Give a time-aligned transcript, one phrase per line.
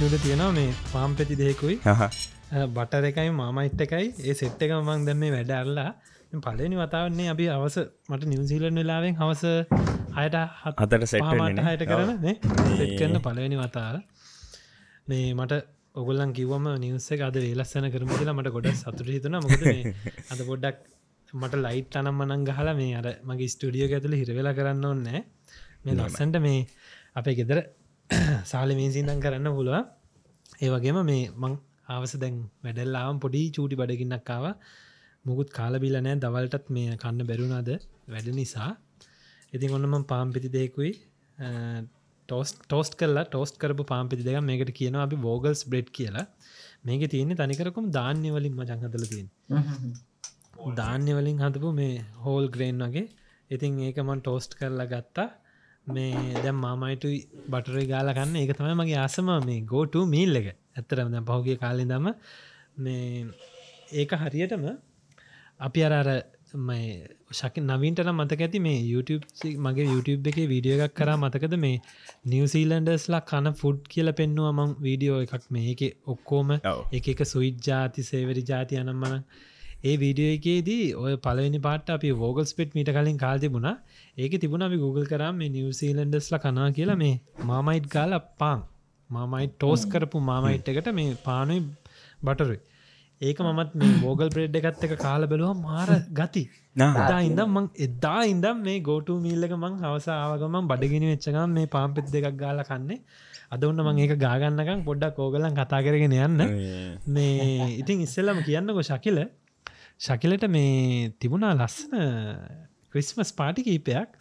[0.00, 1.74] නිවසිට තියෙනවා මේ පාම් පැති දෙෙකුයි
[2.68, 4.06] බටර එකයි මාමයිට් එකයි.
[4.22, 5.90] ඒ සෙට් එක මං මේ වැඩ අල්ලා
[6.38, 7.76] පලනි වතාවන්නේ අපි අවස
[8.08, 9.42] මට නිවසිීලන් වෙලාවෙන් හවස
[10.16, 13.98] හයට අතට සෙට්ට හයට කරන සෙට් කරන්න පලවෙනි වතාර
[15.06, 15.58] මේ මට
[15.94, 19.94] ඔගොල්ලන් කිවම නිවස අද වේලස්සන කරම කියලා මට ගොඩ සතුට හිතුන මොකද මේ
[20.32, 20.80] අද පොඩ්ඩක්
[21.32, 25.22] මට ලයිට් අනම් මනං ගහලා මේ අර මගේ ස්ටඩියෝ ඇතුළ හිරවෙලා කරන්න ඕන්නෑ
[25.84, 26.58] මේ ලස්සන්ට මේ
[27.14, 27.62] අපේ ගෙදර
[28.50, 29.80] සාල මේසිදන් කරන්න පුළුව
[30.60, 31.52] ඒ වගේම මේ මං
[31.88, 34.44] ආවස දැන් වැඩල්ලාම් පොඩි චූටි බඩගින්නක්කාව
[35.24, 37.70] මුකුත් කාලබිලනෑ දවල්ටත් මේ කන්න බැරුණාද
[38.12, 38.70] වැඩ නිසා.
[39.52, 40.92] ඉතින් ඔන්නම පාම්පිති දෙකුයි
[42.28, 46.26] ටෝස් ටෝස්ට කරලා ටෝස්ට කරපු පාම්පිති දෙක මේකට කියන අපි බෝගල්ස් බ්‍රෙඩ් කියලා.
[46.84, 49.28] මේක තියන්නේ තනිකරකුම් ධාන්‍ය වලින් මජංහතල තියෙන්
[50.76, 53.06] ධාන්‍ය වලින් හදපු මේ හෝල් ග්‍රේන් වගේ.
[53.50, 55.28] ඉතින් ඒකමන් ටෝස්ට් කරලා ගත්තා
[55.92, 57.08] මේ දැම් මාමයිටු
[57.48, 60.48] බටරයි ගාලකන්න ඒක තමයි මගේ ආසම මේ ගෝට මීල් එක.
[60.76, 62.06] ඇත්තරම දැ පහුගේ කාලි දම
[62.78, 63.26] මේ
[63.92, 64.68] ඒක හරියටම
[65.60, 66.08] අපි අර අර
[67.32, 69.24] ශක නවින්ටන මතක ඇති මේ YouTube
[69.56, 71.54] මගේ YouTube එක වීඩියෝ එකක් කර මතකද?
[71.56, 71.76] මේ
[72.26, 75.44] නිවසීලන්ඩස්ලා කන ෆුඩ් කියල පෙන්නවා මං වීඩියෝ එකක්.
[75.50, 76.50] මේක ඔක්කෝම
[76.92, 79.22] එක එක සුයිට් ජාති සේවරි ජාති අනම්මන
[79.84, 83.76] ඒ වීඩියෝ එකේදී ඔය පලවෙනි පාට අපි වෝගල් ස්පෙට් මීට කලින් කාල් තිබුණා.
[84.18, 87.14] ඒක තිබුණ අපි Google කරම් මේ නිවසීලන්ඩස්ල කනා කියලා මේ
[87.44, 88.60] මාමයිට් ගාල පාන්.
[89.10, 91.62] මාමයිට ටෝස් කරපු මාමයිට් එකට මේ පානුයි
[92.20, 92.60] බටරුයි
[93.20, 96.44] ඒක මත් මේ බෝගල් ප්‍රේඩ් එකත් එක කාල බැලුව මාර ගති.
[96.76, 102.30] එදා ඉදම් මං එදා ඉදම් මේ ගෝට මීල්ලක මං හවසාාවගමන් බඩගෙන වෙච්චකම් මේ පාම්පෙත් දෙකක්
[102.36, 103.02] ගාල කන්නේ.
[103.50, 106.40] අද ඔන්න මං ඒක ගාගන්නකම් පොඩ්ඩක් කෝගලන් කතා කරගෙන යන්න.
[107.08, 109.20] මේ ඉතින් ඉස්සෙල්ලම කියන්නකො ශකිල
[110.00, 111.96] ශකිලට මේ තිබුණා ලස්සන
[112.92, 114.14] ක්‍රිස්මස් පාටි කීපයක්.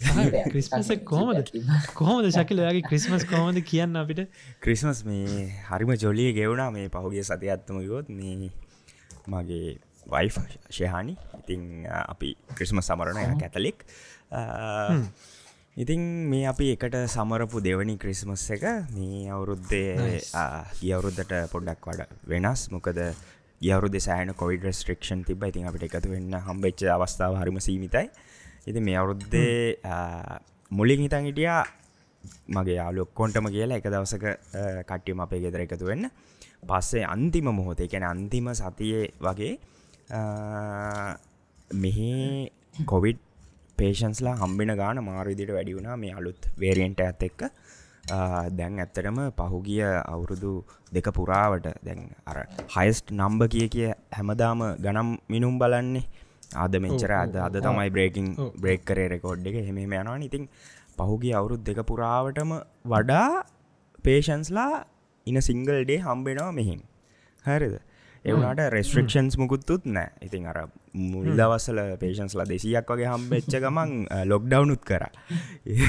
[0.51, 1.51] ක්‍රිස්මස කෝමද
[1.99, 2.27] කොහොමද?
[2.37, 4.25] ශකිලයාගේ ක්‍රිස්මස් කෝමද කියන්න අපිට?
[4.65, 6.67] ක්‍රිස්මස් මේ හරිම ජොලිය ගෙවුණා.
[6.71, 8.51] මේ පහුගේ සති අත්තම යොත් මේ
[9.27, 10.37] මගේ වයිෆ
[10.69, 11.63] ශයහානි ඉතිං
[11.95, 13.87] අපි ක්‍රිස්ම සමරණය කැතලෙක්
[15.77, 20.19] ඉතිං මේ අපි එකට සමරපු දෙවනි ක්‍රිස්මස් එක මේ අවුරුද්දේ
[20.83, 22.67] ගියවුරුද්ධට පොඩ්ඩක් වඩ වෙනස්.
[22.75, 23.05] මොකද
[23.61, 28.07] යවරු සෑන කොයිඩ ස්ට්‍රක්ෂන් තිබ ඉතින් අපිට එකතු වෙන්න හම්බෙච්ච අවස්ථාව හරිම සීමිතයි.
[28.67, 29.79] ඉති මේ අවුරුද්දේ
[30.71, 31.63] මුලින් හිතන් හිටියා
[32.49, 34.25] මගේ යාලොක්කොන්ටම කියලා එක දවසක
[34.89, 36.07] කට්ටියම අපේ ගෙදර එකතු වෙන්න.
[36.61, 39.53] පස්සේ අන්තිම මොහොතේ කැන අන්තිම සතියේ වගේ
[41.75, 42.11] මෙහි
[42.85, 43.19] කොවිඩ්
[43.77, 45.97] පේෂන්ස්ලා හම්බෙන ගාන මාරවිදිට වැඩි වුණා.
[45.97, 47.41] මේ අලුත් වේරියන්ට ඇත් එක්ක
[48.59, 50.53] දැන් ඇත්තටම පහුගිය අවුරුදු
[50.91, 52.37] දෙක පුරාවට දැන් අර
[52.75, 56.05] හයිස්ට් නම්බ කිය කිය හැමදාම ගනම් මිනුම් බලන්නේ.
[56.55, 58.27] අද මෙච්චර අද අද තමයි බ්‍රේකින්
[58.61, 59.57] බ්‍රේක් කරේ රෙකෝඩ් එක.
[59.67, 60.45] හෙම යනවා ඉතින්
[60.97, 62.51] පහුගේ අවුරුද් දෙක පුරාවටම
[62.85, 63.43] වඩා
[64.03, 64.85] පේෂන්ස්ලා
[65.27, 66.81] ඉන සිංගල් ඩේ හම්බෙනවා මෙහින්.
[67.45, 67.75] හරිද
[68.25, 70.57] එවුණට රෙස්ට්‍රක්ෂන්ස් මුකුත්තුත් නෑ ඉතින් අර
[70.93, 73.93] මුල් දවස්සල පේෂන්ස්ලා දෙසියක් වගේ හම්බෙච්ච ගමන්
[74.31, 75.05] ලොක්ඩවනුත් කර.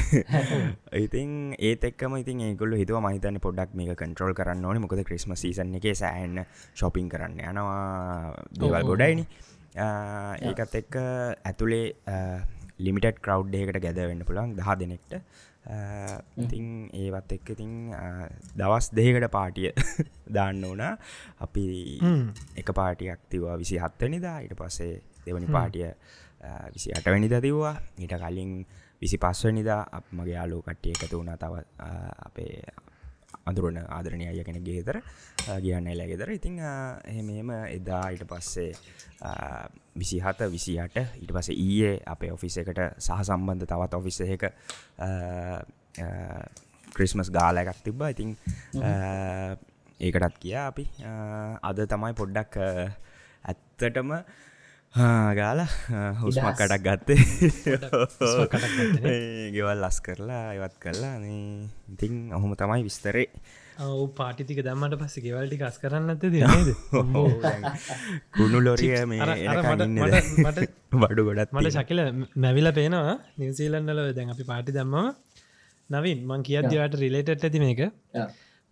[1.05, 4.81] ඉතින් ඒතෙක්ම ඉතින් ඒකුල්ල හිතුව මහිතන පොඩක් මේක කන්ට්‍රෝල් කරන්න ඕන.
[4.81, 9.27] මොකද ක්‍රිස්ම සීසන් එක සෑහන්න ශොපින් කරන්න යනවා දේවල් ගොඩයිනි.
[9.75, 10.97] ඒකත් එක්ක
[11.43, 11.87] ඇතුළේ
[12.79, 15.19] ලිමිටඩ් කව් එකට ගැද වෙන්න පුළන් දහ දෙනෙක්ට
[16.37, 17.93] ඉතිං ඒවත් එක්ක ඉතිං
[18.57, 19.73] දවස් දෙකට පාටිය
[20.37, 20.83] දාන්න ඕන.
[21.39, 21.65] අපි
[22.57, 25.93] එක පාටියක් තිවා විසි හත්තනිදා ඊට පස්සේ දෙවනි පාටිය
[26.73, 27.77] විසි අටවැනිද තිව්වා.
[27.99, 28.55] ඊට කලින්
[29.03, 31.37] විසි පස්වනිදා අප මගේ යාලෝ කට්ටිය එකතු වුණ.
[31.37, 31.65] තව
[32.25, 32.65] අපේ
[33.51, 35.01] අඳුරන ආදරණය අය කෙන ගේතර
[35.61, 36.31] කියන්න එලා ගෙදර.
[36.31, 38.73] ඉතිං එහෙමම එදා ඊට පස්සේ
[39.95, 44.45] විසි හත විසිහට ඊට පස ඊයේ අපේ ඔෆිස එකට සහ සම්බන්ධ තවත් ඔෆිස එක
[46.95, 48.03] ක්‍රිස්මස් ගාල එකක් තිබ්බ.
[48.09, 48.37] ඉතිං
[50.01, 50.85] ඒකටත් කියා අපි.
[51.63, 52.57] අද තමයි පොඩ්ඩක්
[53.45, 54.11] ඇත්තටම
[54.91, 55.61] ගාල.
[56.19, 57.19] හුස්මක් කටක් ගත්තේ.
[59.55, 61.15] ගෙවල් ලස් කරලා අයවත් කරලා
[61.89, 63.31] ඉතින් ඔහොම තමයි විස්තරේ.
[63.79, 66.75] ඔව පාටිතික දම්මට පස්ස ගෙවල්ටි කස් කරන්න ඇත දනද
[68.37, 69.23] කුණු ලොරිය මේ
[70.93, 72.01] බඩු ගොඩත් මට ශකිල
[72.37, 75.15] මැවිල පේනවා නිවසීලන්නල දැන් අපි පාටි දම්ම
[75.91, 77.81] නවින් මං කියදදිවට රිලේටට ඇති මේක.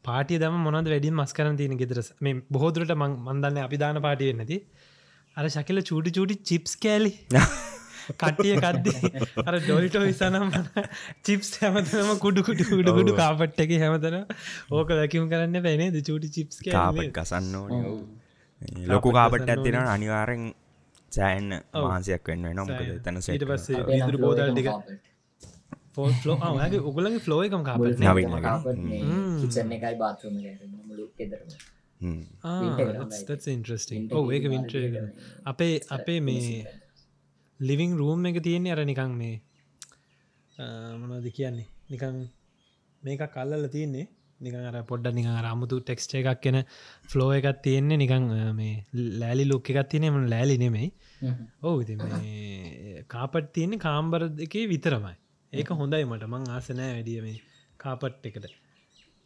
[0.05, 4.35] පාටිය දම මොනද වැඩින් මස් කරන තියෙන ගෙදරස මේ බොහෝදුරට මං මන්දන්න අපි දාන පාටිය
[4.35, 4.59] නැති
[5.39, 7.13] අර ශකිල චූටි චූටි චිප්ස් කෑලි.
[8.13, 9.11] කට්ටිය කද්දී.
[9.45, 10.47] අර ඩොල්ටෝ විසනම්
[11.25, 14.17] චිප්ස් හැමතනම කුඩු කුඩු කුඩු කුඩු කාපට් එක හැමතන
[14.71, 17.55] ඕක වැැකිම් කරන්න පැනේ ද චූටි චිප්ස් කාපට කසන්න
[18.87, 20.49] ලොකු කාපට ඇතින අනිවාරෙන්
[21.13, 22.67] සෑන් වහන්සයක් වෙන්න නො
[23.05, 24.69] තන සට පස්සේ ඉදුර බෝදල් ටික.
[25.95, 26.09] ෆෝ
[26.85, 28.07] ඔගලගේ ෆ්ලෝ එකම කාපට
[29.41, 30.39] කිචන්න එකයි බාත්ම
[30.97, 33.57] ලුක් එදරම lighting.
[33.57, 35.07] ඉන්ට්‍රස්ටිං ඔව ඒක කිව්වා වින්ට්‍ර වගේ
[35.53, 36.67] අපේ අපේ මේ
[37.61, 39.35] ලිවිං රූම් එක තියෙන්නේ අර නිකං මේ
[41.01, 41.67] මොනද කියන්නේ?
[41.91, 42.17] නිකං
[43.03, 44.07] මේක කල්ලල තියන්නේ.
[44.41, 46.59] නිකන් අර පොඩ්ඩ නිකං රමුතු ටෙක්ස්ට එකක් කියෙන
[47.11, 47.99] ෆ්ලෝ එකත් තියෙන්නේ.
[48.05, 48.25] නිකං
[48.61, 48.75] මේ
[49.23, 50.89] ලෑලි ලොක් එකත් තියනෙම ලෑලි නෙමෙයි.
[51.63, 51.95] ඔවු ඉති
[53.15, 55.17] කාපට් තියෙන්නේ කාම්බර එකේ විතරමයි.
[55.53, 56.25] ඒක හොඳයි මට.
[56.33, 57.39] මං ආසනෑ වැඩිය මේ
[57.85, 58.47] කාපට් එකට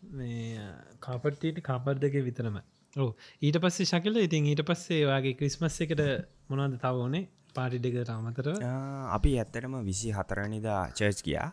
[0.03, 0.67] මේ
[1.01, 2.59] කාපට්ටට කාපට් දෙක විතරම.
[2.97, 3.11] ඕ
[3.43, 6.03] ඊට පස්සේ ශකල ඉතින් ඊට පස්සේ වගේ ක්‍රිස්මස් එකට
[6.49, 7.25] මොනවද තව ඕනේ?
[7.55, 11.49] පාටි දෙක රාමතරව ආ, අපි ඇත්තටම විසි හතරනිදා චර්ච් ගියා.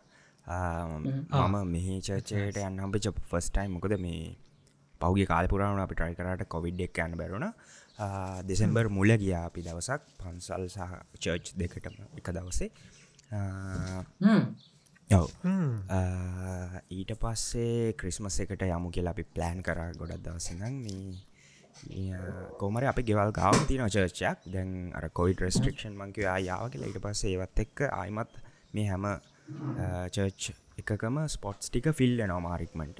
[1.41, 4.21] මම මෙහි චර්චයට යන්න හම්පිච ෆස්ටයිම් මොකද මේ
[5.01, 7.47] පෞගේ කාලපුරාණ අපි ට්‍රයි කරට කොවිඩ් එක් යන්න බැරුණ
[8.45, 10.01] දෙසෙම්බර් මුල ගියා අපි දවසක්.
[10.19, 10.81] පන්සල් සහ
[11.19, 12.69] චර්ච් දෙකටම එක දවසේ
[15.89, 22.19] ආ, ඊට පස්සේ ක්‍රිස්මස් එකට යමු කියලා අපි ප්ලෑන් කර ගොඩක් දවසිනම් මේ
[22.59, 26.89] කෝමර අපි ගෙවල් ගාව තින චර්චයක් දැන් අර කොයිඩ රෙස්ට්‍රක්ෂන් මංකව යාව කියලා.
[26.89, 28.33] ඊට පස්සේ ඒවත් එක්ක අයිමත්
[28.73, 29.05] මේ හැම
[30.11, 30.51] චර්ච්
[30.81, 32.99] එකකම ස්පොට්ස් ටික ෆිල්ල නෝ මාරික්මට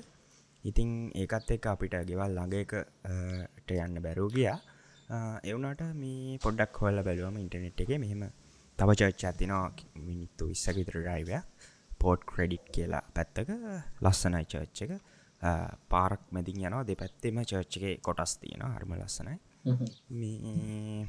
[0.64, 4.58] ඉතිං ඒකත් එක්ක අපිට ගෙවල් ළඟයකට යන්න බැරූ ගියා.
[5.44, 8.26] එවනට මේ පොඩ්ඩක් හොල්ල බැලුවම ඉන්ටනෙට් එක මෙහෙම
[8.80, 9.72] තව චර්ච් ඇතිනවා
[10.02, 11.40] මිනිත්තු විස්සක විතර ඩයිවය
[12.00, 13.50] පෝට් ක්‍රෙඩිට් කියලා පැත්තක
[14.02, 14.92] ලස්සනයි චර්ච් එක.
[15.90, 16.84] පාරක් මැදින් යනවා.
[16.84, 19.38] දෙපැත්තෙම චර්ච්චගේ කොටස් තියෙන හරම ලස්සනයි.
[20.12, 21.08] මේ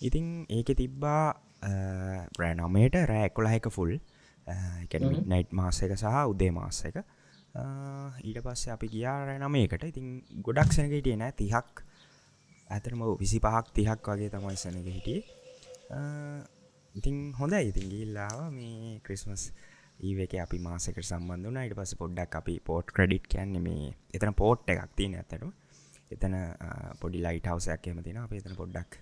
[0.00, 1.24] ඉතිං ඒක තිබ්බා
[2.36, 3.92] බ්‍රෑනොමේට රෑ කොළහක ෆුල්
[5.26, 6.98] නයිට් මාසක සහ උදේ මාස එක
[8.22, 10.08] ඊට පස්සේ අපි ගියා නමේකට ඉතින්
[10.42, 11.84] ගොඩක් සැනක හිටිය නෑ තිහක්.
[12.70, 15.20] ඇතරම විසි පහක් තිහක් වගේ තමයි සැනක හිටිය.
[16.94, 19.52] ඉතින් හොඳ ඉතින් ගිල්ලාව මේ ක්‍රිස්මස්
[20.00, 24.92] ඒවක අපි මාසක සම්බන්ධන ඊට පස පොඩ්ඩක් අපි පෝට් ක්‍රඩිට් කියන්න මේ එතන පෝට් එකක්
[24.94, 25.50] තියන ඇතරු
[26.10, 26.36] එතන
[27.00, 29.00] පොඩි ලයිට හවසයක් එම තින අප එතන පොඩ්ඩක්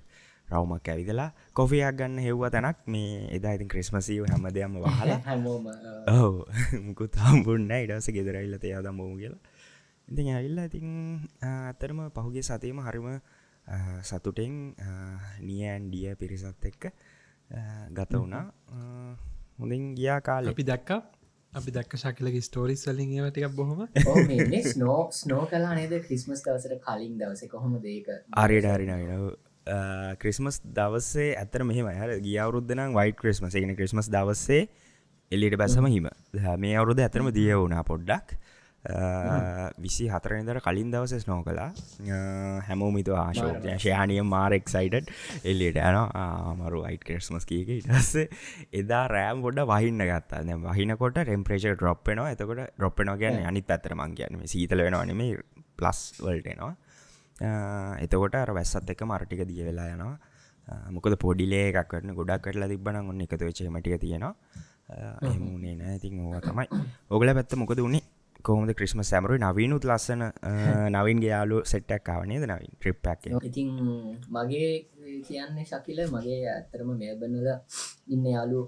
[0.49, 2.79] රවමක් ඇවිදලා කොෆියක් ගන්න හෙව්ව තැනක්.
[2.87, 5.21] මේ එදා ඉතින් ක්‍රිස්මසීව හැම දෙයක්ම වහලා.
[6.17, 6.35] ඔව.
[6.81, 9.41] මුකුත් හම්බුන්න ඉඩස ගෙදරයිල්ල තයාද මෝ කියලා.
[10.09, 10.89] ඉතින් ඇල්ල ඉතින්
[11.43, 13.09] අතරම පහුගේ සතයම හරිම
[14.03, 14.75] සතුටෙන්
[15.41, 16.93] නියන් ඩිය පිරිසත් එක්ක
[17.91, 18.45] ගත වුණා
[19.59, 20.49] හොඳින් ගියා කාල.
[20.49, 20.91] අපි දැක්ක.
[21.53, 23.81] අපි දැක්ක ශකිලගේ ස්ටෝරිස් වලින් ඒවටික් බොහොම.
[24.73, 25.95] ස්නෝ ස්නෝ කලා නේද?
[26.07, 29.29] ක්‍රිස්මස් දවසට කලින් දවස කොහොම දේක ආරයට හරිනගෙන
[30.21, 34.67] ක්‍රිස්මස් දවස්සේ ඇතර මෙහම හ ගියවරුද්ධනම් වයිට ක්‍රිස්මස එකන ක්‍රිස්මස් දවස්සේ
[35.33, 36.11] එල්ලිට බැසම හිම.
[36.59, 38.37] මේ අවුරුද ඇතරම දිය වුණා පොඩ්ඩක්
[38.85, 41.73] විසි හතරනිදර කලින් දවසස් නෝ කලා
[42.67, 45.09] හැමෝමිත ආශෝක ශයානය මාරෙක්සයිටඩ්
[45.45, 48.29] එල්ලියට යන ආමරු අයිට ක්‍රස්මස් කියක ඉටස්සේ
[48.73, 50.43] එදා රෑම් ගොඩ වහින්න ගත්තා.
[50.69, 54.45] වහිනකොට රෙම්ප්‍රේෂ ඩ්‍රොප්පෙනවා එතකොට ඩ්‍රොප්පෙනවා කියන්න අනිත් අතරමං කියන්න.
[54.47, 55.23] සීතල වෙනවානෙම
[55.77, 56.73] ප්ලස් වල්ටනවා
[58.01, 60.19] එතකොට අර වැස්සත් එක මරටික දිය වෙලා යනවා.
[60.91, 64.35] මොකද පොඩිලේ එකක් කරන ගොඩක් කරලා තිබන ඔන්න එකතු වෙච්චේමටික තියෙනවා.
[65.25, 65.97] එමුණේ නෑ.
[65.97, 66.69] ඉතින් ඕව තමයි.
[67.11, 68.05] ඔගල පැත්ත මොකද වුණේ
[68.45, 70.23] කොහොමද ක්‍රිස්ම සැමරු නවීනුත් ලස්සන
[70.95, 72.73] නවින්ගේ යාලු සෙට්ටක් කාවනේද නවින්?
[72.75, 73.69] ට්‍රිප්පක් ඉතින්
[74.31, 74.71] මගේ
[75.25, 77.51] කියන්නේ ශකිල මගේ ඇත්තරම මෙල්බනල
[78.09, 78.63] ඉන්න යාලු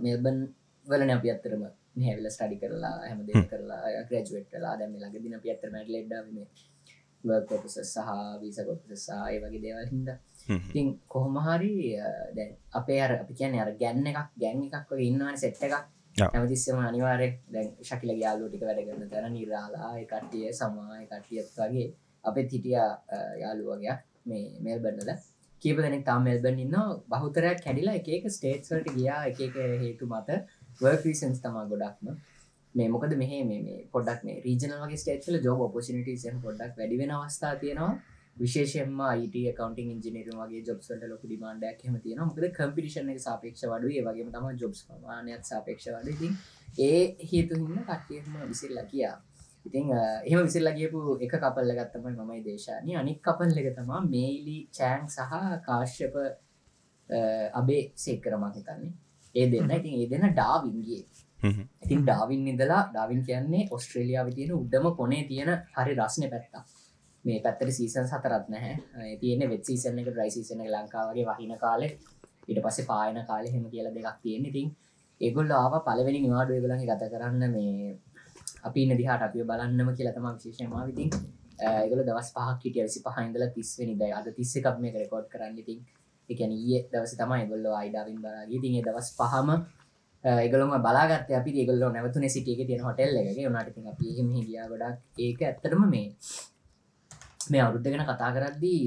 [0.00, 0.38] මෙල්බන්
[0.86, 1.64] වලන අපි අත්තරම
[2.02, 6.38] හැවිල ස්ටඩි කරලා හැමදේ කරලා ග්‍රජුවට් කලා දැම ලඟ දින අපි අත්තර මැට ලෙඩ්ඩම
[7.24, 8.08] වර්කොපස සහ
[8.40, 10.08] වීසකොපස සහ ඒ වගේ දේවල් හිද
[10.48, 11.74] ඉතින් කොහොමහරි
[12.36, 15.76] දැන් අපේ අර අපි කියන අර ගැන්න එකක් ගැන් එකක් ඉන්නවන සෙට් එකක්
[16.16, 21.86] ඇමතිස්සම අනිවාරය දැන් ශකිල යාලු ටික වැඩගන්න තැන නිරාලා කට්ටිය සමාය කට්ටියත් වගේ
[22.24, 22.76] අපේ හිටිය
[23.40, 25.10] යාලු වගේ මේ මෙල්බන්නල
[25.62, 26.76] කීප දෙනෙක් තා මෙල්බන් ඉන්න
[27.10, 30.38] බහුතරයක් කැඩිලා එක ස්ටේට්ස්වලට ගියා එක එක හේතු මත
[30.80, 32.14] වර්ක්‍රීසන්ස් තමා ගොඩක්ම
[32.74, 37.54] මේ මොකද මෙහ මේ පොඩක් මේ රීජනල් වගේ ස්ටේට්ල ජෝබ ඔපසිනිටසන් පොඩක් වැඩි වෙන අවස්ථා
[37.56, 37.92] තියෙනවා
[38.36, 44.02] විශේෂෙන්ම අයිට කවන්ටින් ඉජිනර වගේ ජොබ්සට ලොක ඩිමාන්ඩක් හම තියෙන මොකද කම්පිටිෂන එක සාපේක්ෂ වඩුවේ
[44.02, 46.32] වගේ තම ජොබ්ස් මානයක් සාපේක්ෂ වඩ
[46.80, 49.16] ඒ හේතු හින්න කට්ටියම විසිල්ලා කියා
[49.66, 49.92] ඉතින්
[50.24, 55.32] එහම විසිල්ලා කියපු එක කපල්ල ගත්තමයි මමයි දේශානය අනික් කපල් එක තමා මේලි චෑන් සහ
[55.66, 56.14] කාශ්‍යප
[57.52, 58.92] අබේ සේකරමක් හිතන්නේ.
[59.34, 59.70] ඒ දෙන්න.
[59.72, 61.02] ඉතින් ඒ දෙන්න ඩාවින්ගේ.
[61.82, 66.64] ඉතින් ඩාවින් ඉදලා ඩාවින් කියන්නේ ඔස්ට්‍රේලියාව තියෙන උඩම කොනේ තියෙන හරි රස්නය පැත්තා
[67.24, 68.74] මේ පැත්තර සීසන් සතරත් නැහැ.
[69.20, 71.88] තියෙන වෙත් සීසන එක ්‍රයිසිසන ලංකාවගේ වහින කාලෙ.
[72.48, 74.68] ඉට පස්සේ පායන කාලෙ හෙම කියල දෙකක් තියෙන ඉතින්
[75.20, 77.96] ඒගොල්ල ආව පලවෙනි නිවාඩු ඒගලගේ ගත කරන්න මේ
[78.68, 81.10] අපි ඉන්න දිහාට අපි බලන්නම කියලතම විශේෂයමා විතින්
[81.62, 82.82] ඒගල දවස් පහක් හිටිය.
[82.82, 85.56] විසි පහහින්දල තිස්වනි දයි අද තිස්ස එකක් මේ රෙකෝඩ් කරන්න.
[85.62, 85.78] ඉතින්
[86.28, 89.50] එකන ඒ දවස තමයි ගොල්ල අයිඩාවින් බලාගේ තින් දවස් පහම
[90.24, 93.48] ඒගලම බලාගත් අපි ඒගොල්ල නැවතුන සිටියක තියෙන හොටෙල් එකගේ.
[93.50, 94.98] නට අපි එහෙම ගියා ගොඩක්.
[95.18, 96.08] ඒක ඇත්තරම මේ
[97.46, 98.82] මේ අවුද්ධ ගැන කතා කරද්දී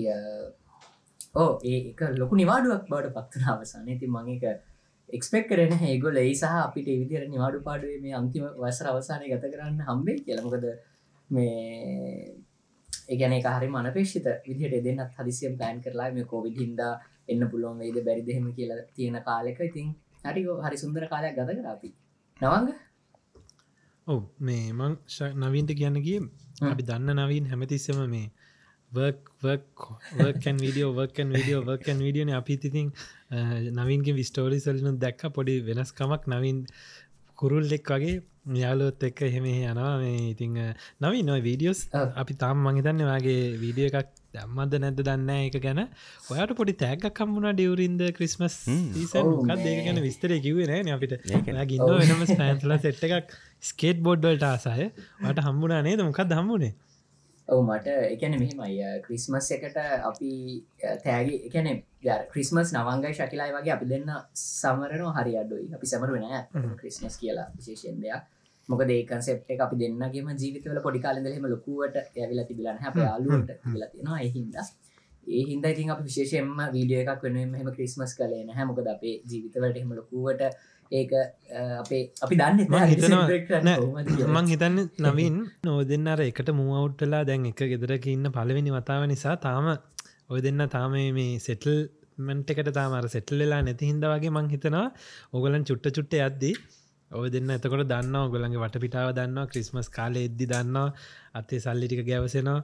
[1.35, 3.91] ඕ ඒක ලොකු නිවාඩුවක් බවට පත්වන අවසානය.
[3.99, 4.43] ති මංක
[5.09, 9.79] එක්ස්පෙක් කරන ඒගොල ඒ සහ අපිට විදිර නිවාඩු පාඩුවේ මේ අන්තිම වසර අවසානය ගත කරන්න
[9.81, 10.65] හම්බේ කියලමකද
[11.29, 11.45] මේ
[13.09, 16.93] ඒගැන හරි මනපේක්ෂිත විදිහට දෙන්නත් හදිසියම් ප්ලෑන් කරලා මේ කෝවිඩ හින්දා
[17.27, 19.87] එන්න පුළුවන් වෙයිද බැරිදහෙම කියලා තියෙන කාලෙක ඉතින්
[20.25, 21.89] හරිෝ හරි සුන්දර කාලයක් ගත කරාපි
[22.41, 22.67] නවංග?
[24.07, 24.93] ඔව මේ මං
[25.41, 26.19] නවීන්ට කියන්නගේ
[26.63, 28.27] අපි දන්න නවීන් හැමතිස්සම මේ
[28.91, 32.87] වර්කන් විඩියෝ වර්කන් විඩියෝ වර්කන් විඩියන අපි තිතින්
[33.73, 36.23] නවින්ගේ විස්ටෝරි සල්ලනු දැක්ක පොඩි වෙනස්කමක්.
[36.27, 36.65] නවින්
[37.37, 38.21] කුරුල්ලෙක් වගේ
[38.55, 39.91] යාලොත් එක්ක එහෙම යනවා.
[39.99, 40.55] මේ ඉතිං
[41.03, 41.81] නවී නොයි වීඩියෝස්
[42.15, 45.83] අපි තාම් මහිතන්න වගේ වීඩිය එකක් දම්මද නැද්ද දන්න එක ගැන.
[46.31, 51.19] ඔයාට පොඩි තෑගක් කම්මුණ ඩියවරින්ද ක්‍රිස්මස් සීසන් දෙක ගැන විස්තරය කිවේ නෑන අපිට.
[51.71, 54.91] ගින්න වෙනම ස්පෑන්සල සෙට් එකක් ස්කේට් බොඩ්ඩල්ට ආසාය
[55.21, 56.01] වට හම්බුණා නේද?
[56.01, 56.73] මොකක් දම්මුණේ
[57.47, 58.87] ඔව මට එකන මෙහෙමයි.
[59.05, 60.31] ක්‍රිස්මස් එකට අපි
[61.03, 61.69] තෑගි එකන
[62.31, 65.69] ක්‍රිස්මස් නවංගයි ශකිලායි වගේ අපි දෙන්න සමරනෝ හරි අඩුයි.
[65.73, 66.25] අපි සමරුවෙන
[66.79, 68.25] ක්‍රිස්මස් කියලා විශේෂෙන් දෙයක්.
[68.69, 73.89] මොකද ඒ කන්සෙප් එක අපි දෙන්නගේම ජීවිතවල පොඩි කාලෙදහෙම ලොකුවට ඇවිල තිබිලන්න හැප යාලුවට වෙලා
[73.89, 74.55] තියෙනවා එහින්ද
[75.27, 79.91] ඒ හින්ද ඉතින් අප විශේෂයෙන්ම වීඩිය එකක් වෙනුවෙන් මෙහම ක්‍රිස්මස් කලේන හැමකද අපේ ජීවිතවලට එහෙම
[79.93, 80.43] ලොකුවට
[80.91, 81.11] ඒක
[81.77, 82.59] අපේ අපි දන්න
[84.29, 89.35] මං හිතන්න නවින් නෝ දෙන්න අර එකට මූවුට්ටලා දැන් එක ගෙදරක ඉන්න පලවෙනි වතාව නිසා
[89.39, 89.67] තාම
[90.29, 91.75] ඔය දෙන්න තාම මේ සෙටල්
[92.19, 94.87] මැන්ටකට තාමර සෙටල් වෙලා නැති හින්ද වගේ මං හිතනවා
[95.33, 96.55] ඔගලන් චුට්ට චුට්ට යද්දී
[97.11, 100.87] ඔය දෙන්න එතකොට දන්න ඔගලන්ගේ වටපිටාව දන්නවා ක්‍රිස්මස් කාලෙ එද්දි දන්නවා
[101.39, 102.59] අත්තේ සල්ලිටික ගැවසෙනවා.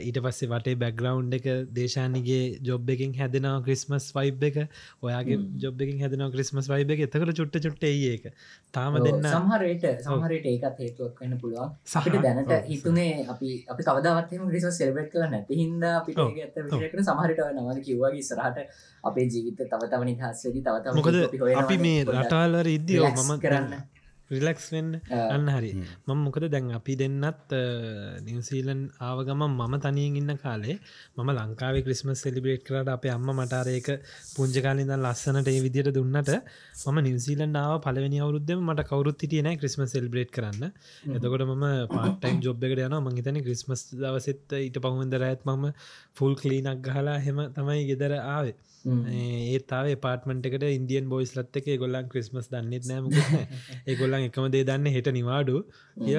[0.00, 1.46] ඊට පස්සේ වටේ බැග්‍රවන්් එක
[1.78, 4.58] දේශානිගේ ජොබ් එකින් හැදෙනවා ක්‍රිස්මස් වයිබ් එක.
[5.02, 7.04] ඔයාගේ ජොබ් එකින් හැදෙනවා ක්‍රිස්මස් වයිබ එක.
[7.06, 8.30] එතකට චුට්ට චුට්ට ඒක.
[8.74, 11.74] තාම දෙන්න සහරයට සහරයට ඒකත් හේතුවක් වන්න පුළුවන්.
[11.86, 17.42] සහට දැනට හිතුනේ අපි අපි කවදවත්ම ක්‍රිස් සෙල්බට් කල නැති හිද අපි ඇත විකට සමහරට
[17.54, 18.58] නවද කිව්වාගේ සරහට
[19.04, 23.93] අපේ ජීවිත තව තවනි හස්සදි තවත මොකද අපි මේ රටාල්වර ඉද්දියෝ මම කරන්න
[24.34, 24.90] රිලක්ස් වෙන්න
[25.28, 25.72] අන්න හරි.
[26.06, 27.54] මම මොකද දැන් අපි දෙන්නත්
[28.26, 30.76] නිවසීලන් ආවගම මම තනියෙන් ඉන්න කාලේ
[31.16, 33.88] මම ලංකාවේ ක්‍රිස්මස් සෙලිබ්‍රේට් කරට අප අම්ම මටාරයක
[34.36, 36.32] පුංජකාලින්ද ලස්සනට ඒ විදියට දුන්නට
[36.84, 40.62] මම නිවසීලන් ආව පලවෙනි අවුරුද්ධම මට කවරුත් හිටියන ක්‍රිස්ම සෙල්බ්‍රේට් කරන්න.
[41.10, 45.64] එතකොට මම පාටයිම් ජොබ් එකට යන මංහිතන ක්‍රිස්මස් දවසෙත් ඊට පහුවෙන්දර ඇත් මම
[46.16, 48.54] ෆුල් කලීනක් ගහලා හෙම තමයි ගෙදර ආවේ.
[48.84, 53.06] ඒතාව පාටමට එකට ඉන්දියන් බොයිස් ලත් එක ගොල්ලන් ක්‍රිස්මස් දන්නෙත් නෑම
[53.88, 55.56] ඒගොල්ලන් එකම දේ දන්න හෙට නිවාඩු.
[56.06, 56.14] ය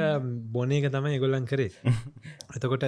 [0.55, 1.69] බොන එක තමයි ගොල්ලන් කරේ.
[2.55, 2.85] එතකොට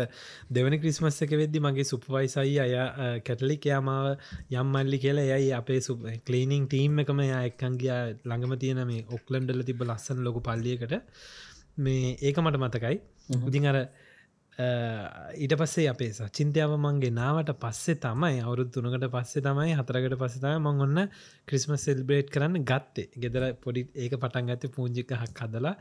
[0.49, 2.75] දෙවන ක්‍රිස්මස් එක වෙද්දි මගේ සුපවයිසයි අය
[3.21, 4.07] කැටලික් යාමාව
[4.53, 9.67] යම් මල්ලි කියලා යයි අපේ සු කලීනිං ටීම් එකම යා එක්කන්ගේ ළඟම තියෙන මේ ඔක්ලන්ඩල
[9.69, 10.97] තිබ ලස්සන ලොකු පල්ලියකට.
[11.77, 12.95] මේ ඒක මට මතකයි.
[13.45, 13.79] ඉතින් අර
[14.57, 20.81] ඊට පස්සේ අපේ චින්තයාව මන්ගේ නාවට පස්සේ තමයි අවුරුත් තුනකට පස්සේ තමයි හතරකට පස්සතම මං
[20.85, 21.01] ඔන්න
[21.47, 23.07] ක්‍රිස්මස් සෙල්බ්‍රේට් කරන්න ගත්තේ.
[23.15, 25.75] ගෙදර පොඩි ඒක පටන් ගත පුංජික හක් හදලා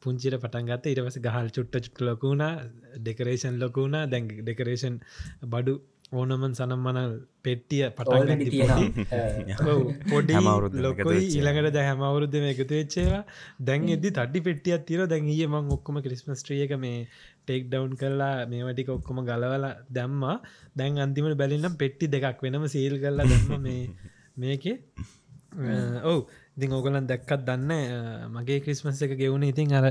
[0.00, 2.52] පුංචිට පටන් ගත ඉට පස ගහල් චුට්ට චුට් ලොකුුණා
[2.96, 4.96] ඩෙකරේෂන් ලොකුුණා දැන් ඩෙකරේෂන්
[5.46, 5.76] බඩු
[6.12, 8.40] ඕනමන් සනම් මනල් පෙට්ටිය පටන්
[10.10, 10.34] පොඩි
[10.84, 13.22] ලොකොයි ඊළඟට දැ හැමවුරුද්ධම එකතු වෙච්චේවා
[13.62, 17.06] දැන් එදදි තඩි පෙටියත් තිර දැන්ගේ මං ඔක්කොම ක්‍රිස්මස් ට්‍රියක මේ
[17.42, 20.36] ටෙක් ඩවන්් කරලා මේවටික ඔක්කොම ගලවල දැම්මා.
[20.76, 23.82] දැන් අන්තිමට බැලින්නම් පෙට්ටි දෙකක් වෙනම සීල් කරලා දැම්ම මේ
[24.42, 24.76] මේකේ.
[26.02, 26.20] ඔවු
[26.56, 27.70] ඉතින් ඕගලන් දැක්කත් දන්න
[28.32, 29.86] මගේ ක්‍රිස්මස් එක ගෙවුණ ඉතින් අර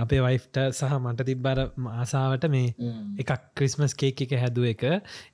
[0.00, 1.60] අපේ වයිෆ්ට සහ මට තිබ්බර
[1.94, 2.72] ආසාාවට මේ
[3.18, 4.84] එකක් ක්‍රිස්මස් කේක් එක හැදුව එක.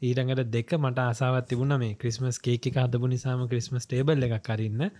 [0.03, 4.91] ඊරඟට දෙක මට ආසාවත් තිබුණ මේ ක්‍රිස්මස් කේක හදපු නිසාම ක්‍රිස්මස් ටේබල් එකක් කරන්න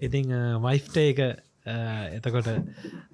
[0.00, 1.24] ඉතිං වයිෆ්ට එක
[1.66, 2.48] එතකොට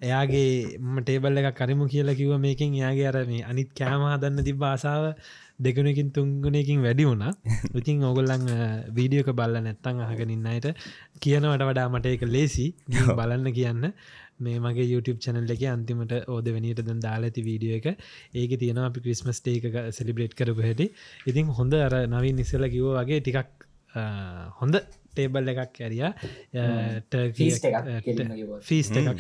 [0.03, 5.15] එයාගේ ටේබල් එක කරිමු කියලා කිව මේකින් යාගේ අර මේ අනිත් කෑම හදන්න තිබ ආසාාව
[5.59, 7.33] දෙගුණකින් තුංගුණයකින් වැඩි වුණා.
[7.81, 8.47] ඉතින් ඔගොල්ලන්
[8.91, 10.69] වීඩියෝක බල්ල නැත්තං අහගෙනන්න අයට
[11.21, 12.67] කියනවට වඩා මට එක ලේසි
[13.19, 13.91] බලන්න කියන්න.
[14.39, 18.05] මේ මගේ YouTube චැනල් එක අන්තිමට ඕද වනිට දැන් දාලා ඇති වීඩියෝ එක.
[18.35, 20.91] ඒක තියෙන අපි ක්‍රිස්මස් ටේ එක සෙලිබ්‍රේට් කරපු හැටි.
[21.27, 23.67] ඉතින් හොඳ අර නවින් නිසල කිවෝ වගේ ටිකක්
[24.61, 24.83] හොඳ
[25.17, 26.05] ටේබල් එකක් ඇරිය.
[27.33, 29.17] ෆීස් එකක්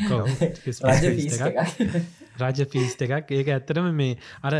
[2.41, 3.33] රජ ෆීස් එකක්.
[3.33, 4.55] ඒක ඇත්තරම මේ අර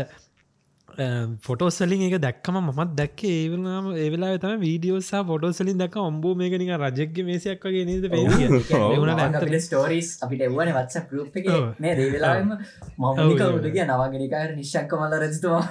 [1.39, 3.23] ෆොටෝසලින් එක දැක්කම මත් දැක්ක.
[3.23, 10.41] ඒවනාම ඒවෙලා තම වීඩියෝසා ෆොටෝසලින් දක් ඔම්බෝ මේකනික රජෙක්ග මේසයක් වගේ නද පේ ස්ටෝරිස් අපිට
[10.41, 11.49] එවන වත්ස ගරුප් එක.
[11.79, 12.49] මේ දේවෙලාම
[12.97, 15.65] මමකවුට කිය නවාගෙනකාර නිශ්ශක්ක මල්ල රජතුවා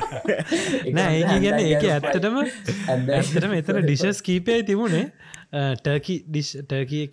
[0.96, 5.06] නෑ ඒ ගැන ඒක ඇත්තටම ඇත්තටම එතන ඩිශස් කීපයයි තිබුණේ
[5.52, 7.06] ටර්කි ඩිශ් ටර්කිය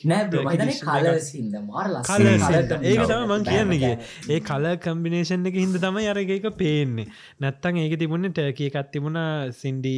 [2.84, 3.94] ඒක තම මං කියන්නගේ
[4.30, 7.08] ඒ කල කම්බිනේෂන් එක හිද තම අරග එක පේන්නේ.
[7.42, 9.96] නැත්තන් ඒක තිබුණ ටර්කිය එකත් තිබුණා සින්ඩි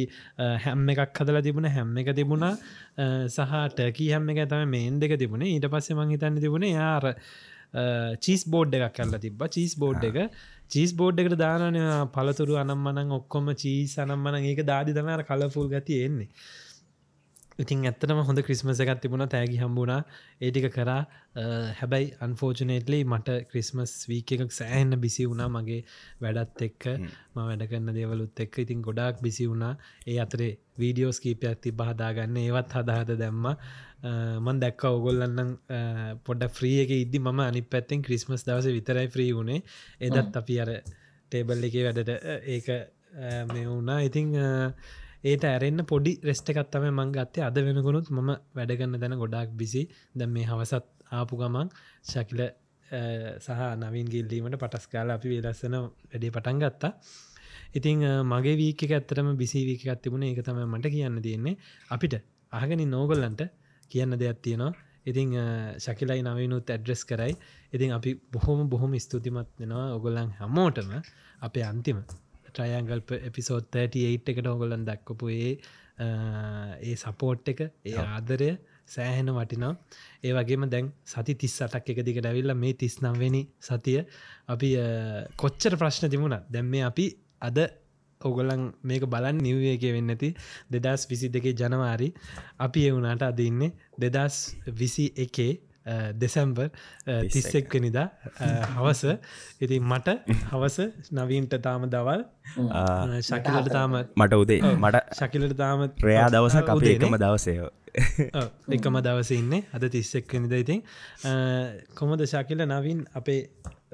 [0.64, 2.54] හැම්ම එකක් හදලා තිබුණ හැම්ම එක තිබුණා
[3.28, 5.44] සහ ටර්කී හැම්ම එක තම මේන් දෙක තිබුණ.
[5.44, 7.12] ඊට පස්සේ මං හිතන්න තිබුණ යාර
[8.20, 10.18] චීස් බෝඩ් එකක් කරලා තිබ චීස් බෝඩ් එක.
[10.70, 11.78] චීස් බෝඩ් එකට දානන
[12.16, 16.28] පලතුරු අනම්මනං ඔක්කොම චීස් අනම්මන ඒක දාඩි තමර කලෆුල් ගති එන්නේ
[17.60, 19.98] ඉතින් ඇත්තටම හොඳ ක්‍රිස්මස එකත් තිබුණ තෑගි හම්බුණා.
[20.40, 21.00] ඒටික කරා
[21.74, 25.80] හැබැයි අන්ෆෝජනේටලි මට ක්‍රිස්මස් වීක එකක් සෑහන්න බිසි වුණා මගේ
[26.20, 26.86] වැඩත් එක්ක.
[27.34, 28.58] ම වැඩ කරන්න දේවලුත් එක්ක.
[28.64, 29.74] ඉතින් ගොඩාක් බිසි වුණා.
[30.06, 33.50] ඒ අතරේ වීඩියෝස් කීපයක් ති බහදාගන්න ඒවත් හදාහද දැම්ම.
[34.44, 35.52] මන් දැක්ක ඔගොල්ලන්නම්
[36.24, 39.60] පොඩ ්‍රී එක ඉදදි ම අනි පැත්තෙන් ක්‍රිස්මස් දවස විතරයි ්‍රී වුණේ.
[40.00, 40.72] එදත් අපි අර
[41.28, 42.10] ටේබල් එක වැඩට
[42.48, 42.72] ඒක
[43.46, 44.00] මේ වුණා.
[44.02, 44.32] ඉතිං
[45.24, 47.44] ඒට ඇරෙන්න්න පොඩි රෙස්ට එකත්තම මං ගත්තේ.
[47.44, 49.82] අද වෙනකුණුත් මම වැඩගන්න දැන ගොඩක් බිසි
[50.14, 51.68] දැම් මේ හවසත් ආපු ගමන්
[52.04, 52.40] ශකිල
[53.38, 56.92] සහ නවින් ගිල්ලීමට පටස් කාල අපි වෙලස්සන වැඩේ පටන් ගත්තා.
[57.72, 61.56] ඉතිං මගේ වීක ඇත්තරම බිසි වීක ඇත්තිබුණ එක තම මට කියන්න තියෙන්නේ.
[61.88, 62.14] අපිට
[62.52, 63.42] අහගෙන නෝගොල්ලන්ට
[63.90, 64.72] කියන්න දෙයක් තියෙනවා.
[65.04, 65.36] ඉතිං
[65.78, 67.36] ශකිලයි නවනුත් ඇඩ්‍රෙස් කරයි.
[67.72, 69.86] ඉතින් අපි බොහොම බොහොම ස්තුතිමත් වෙනවා.
[69.94, 70.90] ඔගොල්ලන් හමෝටම
[71.40, 71.98] අපේ අන්තිම
[72.50, 75.52] ට්‍රයන්ගල් එපිසෝඩ් 38 එකට ඔගොලන් දක්කපු ඒ
[76.82, 78.50] ඒ සපෝට් එක ඒ ආදරය
[78.88, 79.72] සෑහෙන වටිනා
[80.24, 84.00] ඒ වගේම දැන් සති තිස් අටක් එක දිකට ඇවිල්ල මේ තිස් නම්වෙනි සතිය
[84.48, 84.70] අපි
[85.36, 87.06] කොච්චර ප්‍රශ්න තිබුණ දැම් මේ අපි
[87.42, 87.58] අද
[88.20, 90.30] ඔගොලන් මේක බලන් නිවයක වෙන්නති
[90.70, 92.08] දෙදස් විසි දෙකේ ජනවාරි.
[92.58, 94.36] අපි එවුනාට අදඉන්නේ දෙදස්
[94.72, 95.52] විසි එකේ
[96.14, 96.68] දෙසැම්බර්
[97.28, 98.06] තිස්සෙක්කනිදා
[98.76, 99.02] හවස.
[99.60, 100.08] ඉතින් මට
[100.52, 100.78] හවස
[101.12, 102.24] නවීන්ට තාම දවල්.
[103.22, 104.60] ශකිලට තාම මට උදේ.
[104.74, 107.70] මට ශකිලට තාම ප්‍රයා දවස අපේ එකම දවසයෝ
[108.70, 109.52] එකම දවස ඉන්න.
[109.74, 110.82] අද තිස්සෙක්කනිද ඉතින්.
[111.94, 113.40] කොමද ශකිල නවින් අපේ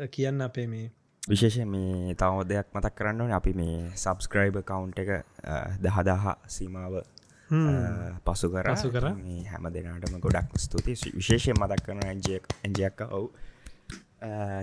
[0.08, 0.86] කියන්න අපේ මේ
[1.22, 3.32] විශේෂ මේ තව දෙයක් මතක් කරන්න ඕන.
[3.32, 5.10] අපි මේ සබස්ක්‍රයිබ කවුන්් එක
[5.82, 7.02] දහදාහ සීමාව
[8.24, 9.06] පසු කර පසු කර.
[9.46, 13.28] හැම දෙනාටම ගොඩක් ස්තුති විශේෂය මතක් කරන ඇජයක්ක ඔවු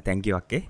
[0.05, 0.63] තැංකිවක්කේ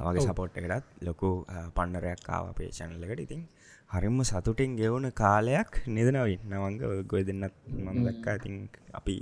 [0.00, 1.30] වගේ සපෝට් එකටත් ලොකු
[1.74, 3.42] පන්නරයක් කාව අපේ චැනල්ලකට ඉතින්
[3.90, 8.34] හරිම සතුටින් ගෙවුණ කාලයක් නිදනවින් නවංග ගොය දෙන්නත් මම දක්කා.
[8.36, 8.56] ඉතින්
[8.92, 9.16] අපි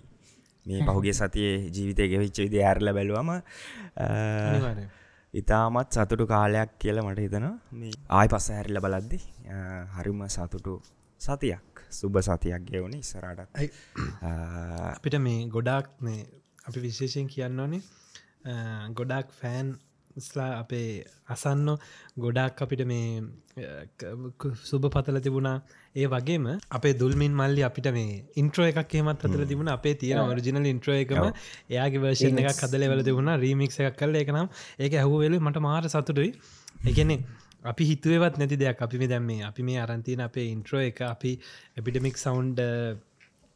[0.66, 3.30] මේ පහුගේ සතියේ ජීවිතය ගෙවිච්ච විදි ඇරල බැලුවම
[5.34, 9.18] ඉතාමත් සතුටු කාලයක් කියල මට හිතන මේ ආය පස්ස හැරිල බලද්දි
[9.96, 10.74] හරිම සතුටු
[11.20, 13.40] සතියක් සුබ සතියක් ගෙවුණ ඉස්සරටත්
[14.90, 16.24] අපිට මේ ගොඩාක් මේ
[16.64, 17.82] අපි විශේෂයෙන් කියන්න ඕනේ
[18.94, 19.76] ගොඩාක් ෆෑන්
[20.18, 21.68] ස්ලා අපේ අසන්න
[22.16, 23.22] ගොඩක් අපිට මේ
[24.62, 25.56] සුබ පතල තිබුණා.
[25.94, 29.68] ඒ වගේම අපේ දුල්මින් මල්ලි අපිට මේ ඉන්ට්‍රෝ එකක් හෙමත් අතර තිබුණ.
[29.68, 31.24] අපේ තියෙන ඔරිජිනල් ඉන්ට්‍රෝ එකම
[31.70, 33.34] එයාගේ වර්ෂණ එකක් කදලවල තිබුණ.
[33.36, 34.48] රීමික් එකක් කල එක නම්
[34.78, 35.38] ඒක ඇහුවෙල.
[35.40, 36.32] මට මාර සතුටුයි.
[36.86, 37.16] එකනෙ
[37.64, 38.82] අපි හිතුවවත් නැති දෙයක්.
[38.82, 41.38] අපි දැම්මේ අපි මේ අරන්තින අපේ ඉන්ට්‍රෝ එක අපි
[41.78, 42.48] එපිටමික් සවන්්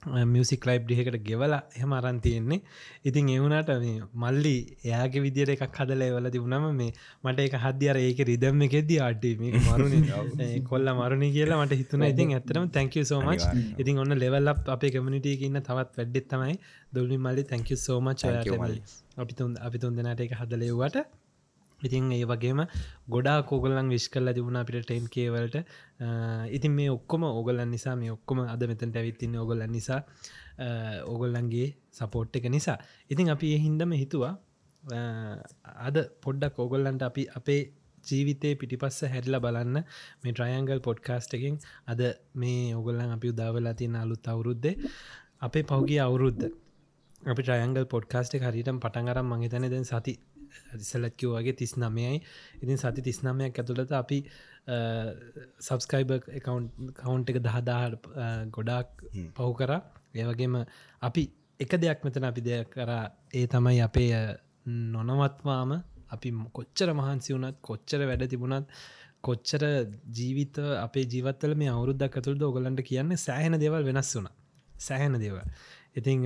[0.03, 2.59] මියසික් ලයිබ් ඩිහකට ගෙවලා එහම අරන්තියෙන්නේ
[3.09, 4.55] ඉතින් එවුණට මේ මල්ලි
[4.87, 6.91] එයාගේ විදිර එකක් හදල වල තිබුණම මේ
[7.25, 9.25] මට එක හදදියර ඒක රිදම්ම එකෙද අඩ
[9.69, 10.09] මරුණ.
[10.71, 13.47] කොල්ල මරුණ කියලා මට හිතුන ඉතින් ඇතරම තැංක සෝමච්
[13.79, 16.59] ඉතින් ඔන්න ලෙවල්ල අපේ කමිනිටිය ඉන්න තවත් වැඩ්ඩෙත් තමයි
[16.97, 17.43] දොල්ලි මල්ලි.
[17.53, 18.27] තැංක සෝමච්
[19.23, 21.22] අපි තුන් අපි තුන් දෙනට එක හදලෙව්වට
[21.83, 22.63] ඉතින් ඒ වගේම
[23.09, 25.57] ගොඩා කෝගලන් විශ් කල්ල තිබුණ අපිට ටෙන් කේවලට
[26.51, 30.01] ඉතින් මේ ඔක්කොම ඕගලන් නිසා මේ ඔක්කොම අද මෙතැන්ට ඇවිත්තින්න ඔගොල්ලන් නිසා
[31.05, 32.79] ඕගොල්ලන්ගේ සපෝට් එක නිසා.
[33.11, 34.35] ඉතින් අපි ඒ හින්දම හිතුවා
[35.79, 37.61] අද පොඩ්ඩක් ඕගොල්ලන්ට අපි අපේ
[38.05, 39.77] ජීවිතේ පිටිපස්ස හැරිල බලන්න
[40.23, 42.01] මේ ට්‍රයන්ගල් පොඩ්කාස්ට එකින් අද
[42.35, 44.67] මේ ඔගොල්ලන් අපි උදාවෙලා තියෙන අලුත් අවුරුද්ද
[45.41, 46.45] අපේ පෞගිය අවුරුද්ධ
[47.23, 50.15] අපි ට්‍රයන්ගල් පොඩ්කාස්ට හරිටම් පටන්ගරම් මහිතන දැන් සති
[50.77, 52.17] ඉසලත්කෝ වගේ තිස් නමයයි
[52.63, 54.19] ඉතින් සති තිස් නමයක් ඇතුළට අපි
[55.61, 58.07] සබස්කයිබ කවුන්් එක දහදාහට
[58.51, 58.89] ගොඩාක්
[59.35, 59.73] පහු කර.
[60.15, 60.55] ඒවගේම
[61.03, 61.23] අපි
[61.61, 62.91] එක දෙයක් මෙතන අපි දෙයක් කර.
[63.33, 65.71] ඒ තමයි අපේ නොනවත්වාම
[66.09, 68.67] අපි කොච්චර මහන්සි වුනත් කොච්චර වැඩ තිබුණත්
[69.21, 69.63] කොච්චර
[70.11, 74.29] ජීවිත අපේ ජීවත්තල මේ අවුරුද්දක් ඇතුළද ඔගලන්ට කියන්න සෑහෙන දේවල් වෙනස් වුන
[74.81, 75.43] සෑහෙන දේවල්.
[75.95, 76.21] ඉතිං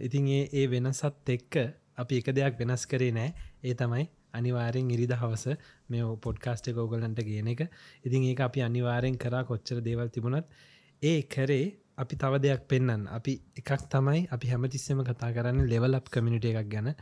[0.00, 1.54] ඉතින් ඒ වෙනසත් එක්ක
[1.98, 3.34] අපි එක දෙයක් වෙනස් කරේ නෑ.
[3.64, 5.44] ඒ තමයි අනිවාරෙන් ඉරිද හවස
[5.88, 7.62] මේ පොඩ්කාස්ට එක ඔගලන්ට කියන එක.
[8.06, 10.46] ඉතින් ඒ අපි අනිවාරෙන් කරා කොච්චර දේවල් තිබුණත්.
[11.02, 16.06] ඒ කරේ අපි තව දෙයක් පෙන්න්න අපි එකක් තමයි අපි හැමතිස්සම කතා කරන්න ලෙවල් අප්
[16.10, 16.94] කමිනිට එකක් ගැන.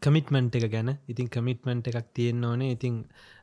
[0.00, 0.90] කමිටමන්ට් එක ගැන.
[1.08, 2.70] ඉතින් කමිටමන්ට් එකක් තියෙන්න්න ඕනේ.
[2.72, 2.94] ඉතින්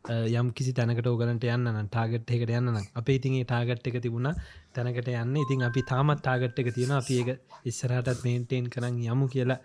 [0.09, 4.33] යම් කිසි තැනකට ඕගලන්ට යන්න ටාගට් එකට යන්න අපේ ඉතින්ගේ ටාගට් එක තිබුණ.
[4.75, 5.37] තැනකට යන්න.
[5.37, 7.29] ඉතින් අපි තාමත් ටාගට් එක තියෙන අපි ඒක
[7.65, 9.59] ඉස්සරහටත් මේන්ටේන් කරන්න යමු කියලා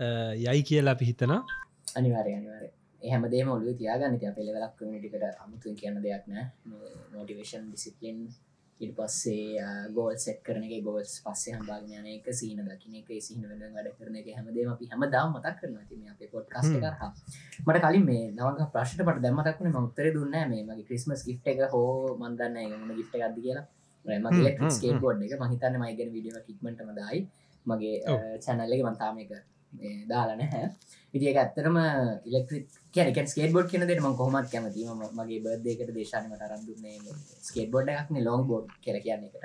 [0.00, 1.40] යයි කියලා අපි හිතනා
[1.98, 2.66] අනිවාරය අනිවාර
[3.02, 6.44] එහමදේ ඔලු තියාගන්න ති පෙළවලක් කමිටිකට අමුතුන් කියන්න දෙයක් නෑ.
[7.14, 8.20] මෝටිවේෂන් ඩිසිපලින්
[8.80, 9.64] ඉට පස්සේ
[9.96, 11.56] ගෝල් සෙට් කරන එක ගෝල්ස් පස්සේ
[12.14, 15.76] එක සීන දකින එක සිහින වෙන වැඩ කරන එක හැමදේම අපි හැම දා මතක් කරන
[15.90, 17.02] තිම අප පොට් කස්ට කරහ
[17.66, 22.14] මට කලින් මේ නවක ප්‍රශ්ට පට දැමතක්න මඋත්තර දුන්න මේ මගේ ක්‍රිස්මස් ගිට් එක හෝ
[22.22, 23.66] මන්දන්න ගම ගිට්ට ගද කියලා.
[24.04, 25.38] මගේ ස්කේට බෝඩ් එක.
[25.44, 27.26] මහිතන්න මයිගෙන විඩිය කික්මටම දයි.
[27.66, 27.96] මගේ
[28.44, 29.32] චැනල්ලක මන්තාම එක
[30.08, 30.70] දාලා නැහැ.
[31.14, 31.78] ඉතිඒ ඇත්තරම
[32.24, 36.96] ඉලෙක්ට්‍රික් කියන ස්කේට බොඩ් කියන දෙම කොහමත් කැමති මගේ බර්දයකට දේශනමට අරන්දුන්නේ
[37.42, 39.44] ස්කේට බොඩ් එකක්න ලොං බෝඩ් කියර කියන්න එකට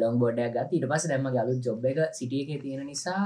[0.00, 3.22] ලොං බොඩ්ඩ ගත් ඉට පස දැම ගලු ජොබ් එක සිටිය එක තියෙන නිසා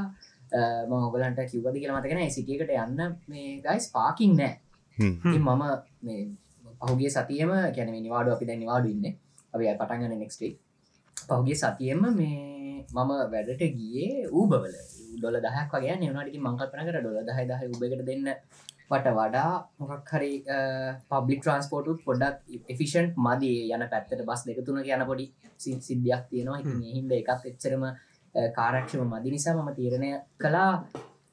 [0.88, 4.54] මගලන්ට කිව්වද කියල මතකෙන සිටියකට යන්න මේ ගයිස් පාකින් නෑ
[4.98, 6.36] මම
[6.80, 9.06] පහුගේ සතියම කැන නිවාඩු අපි දැ නිවාඩු ඉන්න.
[9.54, 10.52] අපි පටන්ගන්න නෙක්ස්ටේ
[11.28, 14.74] පහුගේ සතියම මේ මම වැඩට ගියේ ඌබවල.
[15.18, 18.28] ඩොල දහක් වගේ නවනට මංකල්පනකට ඩොල දහ දහ උබකට දෙන්න
[18.90, 20.30] වට වඩා මොකක් හරි
[21.10, 22.36] පබ්ලික් ට්‍රන්ස්පෝටුත් පොඩක්
[22.72, 25.26] එෆිෂන්් මදී යන පැත්තට බස් දෙක තුන යන පොඩි
[25.58, 26.60] සිද්ධියක් තියෙනවා.
[26.94, 27.84] හින්ද එකත් එච්චරම
[28.54, 30.10] කාරක්ෂම මදි නිසා මම තීරණය
[30.42, 30.72] කලා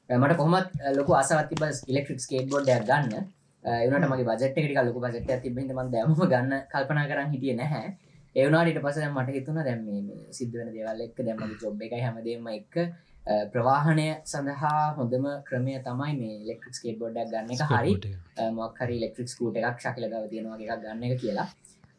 [0.08, 3.24] මට කොමත් ලොක අසවති බස් ඉලෙක්ට්‍රික් ස්කේට බොඩ්ඩයක් ගන්න.
[3.64, 7.88] එනට මගේ බජට ටික ලොක බජට තිබෙට ම දැම ගන්න කල්පනා කරන්න හිටිය නැහැ
[8.36, 9.84] ඒවනාට පස මට හිතුන දැම
[10.30, 12.74] සිද්ධ වෙන දේවල් එක්ක දැමගේ ජොබ් එක හැමදීම එක්ක
[13.52, 17.62] ප්‍රවාහනය සඳහා හොඳම ක්‍රමය තමයි මේ ලෙක්ට්‍රික් ස්කේට බොඩ්ඩක් ගන්න එක.
[17.72, 17.94] හරි.
[18.58, 21.48] මොක්හරි ලෙක්ට්‍රික් ස්කූට එකක් ශකලගව තියෙනවා එකක් ගන්න එක කියලා.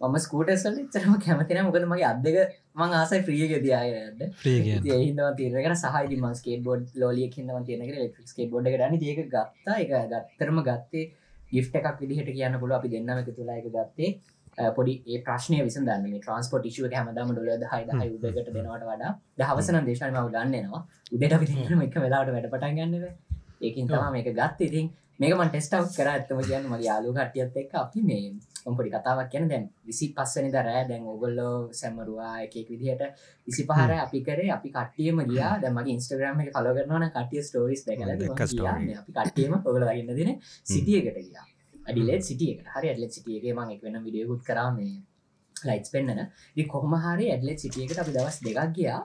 [0.01, 2.37] මම ස්කූටසල් චරම කැමතින මොකද මගේ අදක
[2.75, 8.51] මං ආසයි ප්‍රියග දයායද හිදව තිරක සහයි ම ස්කේට බොඩ් ලෝලිය හිදව තියෙන ලෙක්ට්‍රික් ස්කේට
[8.51, 8.99] බොඩ් ගන්න.
[9.03, 9.75] ඒක ගත්තා.
[9.77, 11.05] එක ගත්තරම ගත්තේ
[11.51, 13.57] ගිෆ් එකක් විදිහට කියන්න පුල අපි දෙන්නම එක තුලා.
[13.57, 14.15] එක ගත්තේ
[14.75, 19.81] පොඩි ඒ ප්‍රශ්නය විස දන්න ට්‍රන්ස්පොට් ිෂුව හැමදම ඩොල දහයි දහයි උදකට දෙනවට වඩා දහවසන
[19.85, 21.47] දේශන ම ගන්නවා උදට අපි
[21.81, 23.05] එක වෙලාට වැඩ පටන් ගන්නව
[23.61, 24.87] ඒකින් තම මේක ගත් ඉතින්
[25.19, 26.07] මේකම ටෙස්ටව් කර.
[26.07, 28.25] ඇත්තම කියන්න මගේ යාලු කටියත් එක් අපි මේ
[28.65, 33.03] ඔම්පොඩි කතාවක් කියන දැන් විසි පස්සනි දරෑ දැන් ඔගොල්ලෝ සැමරවා එකෙක් විදිහට
[33.47, 34.49] විසි පහර අපි කරේ.
[34.51, 35.53] අපි කට්ටියම ගියා.
[35.57, 38.33] දැමගේ ඉන්ස්ටග්‍රම එක කල කරනවන කටිය ස්ටෝරිස් දැකල අපි
[39.11, 40.33] කට්ටියම ඔගල ගන්න දෙන
[40.65, 41.47] සිටියකට ගියා
[41.87, 44.79] අඩිලෙත් සිටිය හරි ඇඩලෙත් සිටියගේ මං එක වෙන විඩියකුත් කරම
[45.55, 46.23] ලයිස් පෙන්න්නන
[46.73, 49.01] කොහොම හරි ඇඩලෙත් සිටියකට අපි දවස් දෙකක් ගියා.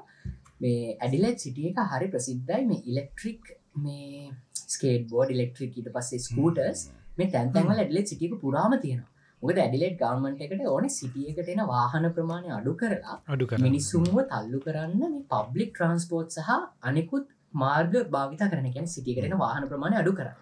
[0.63, 2.67] මේ ඇඩිලෙත් සිටිය එක හරි ප්‍රසිද්ධයි.
[2.71, 4.33] මේ ඉලෙක්ට්‍රික් මේ
[4.67, 6.85] ස්කේට බෝඩ් ඉලෙක්ට්‍රික් ඊට පස්සේ ස්කූටර්ස්
[7.19, 9.11] මේ තැන්තැන්වල ඇඩලෙත් සිටියක පුරාම තියෙනවා.
[9.43, 15.01] මොකද ඇඩිලෙට් ගවන්මට එකට ඕන සිටියකට එන වාහන ප්‍රමාණය අඩු කරලා අඩු මිනිස්සුම්ව තල්ලු කරන්න
[15.05, 16.51] මේ පබ්ලික් ට්‍රන්ස්පෝට් සහ
[16.91, 20.37] අනෙකුත් මාර්ග භාවිත කරන ගැන සිටියකරෙන වාහන ප්‍රමාණය අඩු කරන්න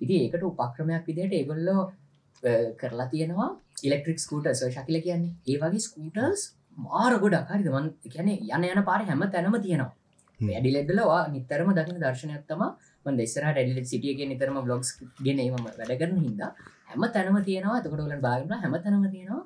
[0.00, 1.82] ඉති ඒකට උපක්‍රමයක් විදියට ඒගොල්ලෝ
[2.80, 3.50] කරලා තියෙනවා
[3.86, 5.34] ඉලෙක්ට්‍රික් ස්කූට සෝ ශකිල කියන්නේ.
[5.50, 6.42] ඒ වගේ ස්කූටර්ස්
[6.86, 7.48] මාර ගොඩක්.
[7.50, 9.92] හරි දමන් කියන යන යන පාර හැම තැනම තියෙනවා.
[10.40, 12.62] ඇඩිලෙඩ්ලවා නිතරම දකින දර්ශනයක්ත්තම
[13.06, 14.90] මන් දෙස්සර ඩෙඩිලෙට සිටියගේ නිතරම බ්ලොග්ස්
[15.26, 16.40] ගෙනීම වැඩගරන හිද
[16.90, 17.82] හැම තැනම තියෙනවා.
[17.84, 19.42] තකොටලන් බාගන හැම තැනම තියෙනවා.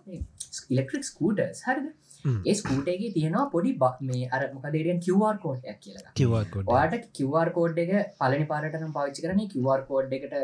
[0.72, 1.88] ඉලෙක්ට්‍රික් ස්කූටර්ස් හරිද
[2.24, 6.12] ඒ ස්කූටගේ තියෙනවා පොඩි බක් මේ අර මොකදේරියන් කිවර් කෝඩ්යක් කියලා
[6.70, 7.92] වාට කිවර් කෝඩ් එක.
[8.18, 10.34] පලනි පාරටනම් පවිච්චි කරන කිවර් කෝඩ් එකට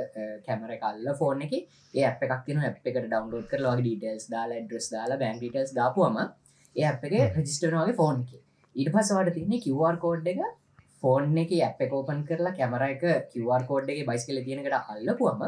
[0.47, 1.55] කැමර කල්ල ෆෝන් එක.
[1.95, 5.75] ඒ අප එකක් තින අප එකට ඩවන්ලෝඩ් කර ලගේ ඩීටල්ස් දාලා ඩ්‍රස් දාලා බැං ටස්
[5.75, 8.33] දාපුම ඒ අප එක රජිස්ටනවාගේ ෆෝන් එක.
[8.77, 10.41] ඊට පසවට තින්නේ කිවර් කෝඩ් එක
[11.03, 15.45] ෆෝන් එක අප කෝපන් කරලා කැමර එක කිවර් කෝඩ් එක බයිස්කල තියෙනකට අල්ලපුුවම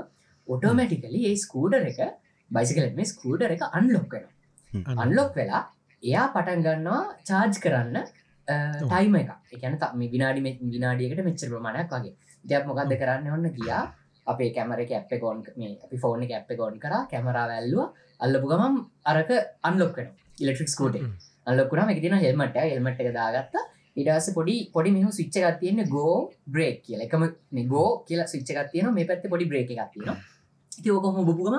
[0.49, 2.01] ඔටෝමැටිකලි ඒ ස්කූඩර එක
[2.51, 5.63] බයිසිකල මේ ස්කූඩර එක අන්ලොක් කන අන්ලොක් වෙලා
[6.03, 7.97] එයා පටන් ගන්නවා චාර්ජ් කරන්න
[8.83, 10.41] ටයිම එක එකන මේ විනාඩි
[10.75, 12.15] විනාඩියකට මෙච්චර ප්‍රමාණයක් වගේ.
[12.45, 13.85] දෙයක් මොකක්ද කරන්න ඔන්න ගියා.
[14.27, 16.95] අපේ කැමර එක ඇප් කෝන් මේ අපි ෆෝන එක ඇප් කෝන් කර.
[17.13, 17.83] කැමරා වැල්ලුව
[18.25, 18.75] අල්ලපු ගමම්
[19.13, 19.31] අරක
[19.69, 20.09] අන්ලොක්කන
[20.43, 20.97] ඉලෙක්ට්‍රික් කෝට
[21.49, 22.01] අල්ලොකුරම එක.
[22.05, 23.65] තින හෙල්මට හෙල්මට එක දාගත්තා.
[24.01, 26.17] ඉඩස පොඩි පොඩි මෙහු සිච්ච එකක් තියෙන ගෝ
[26.55, 27.01] බ්‍රේක් කියල.
[27.07, 27.23] එකම
[27.55, 30.21] මේ ගෝ කියලා සිච්ච එකක් තියෙන මේ පැත්ත පොඩි බ්‍රේක් එකක් තියෙන
[30.83, 31.57] තියෝකොහොම බුපුගම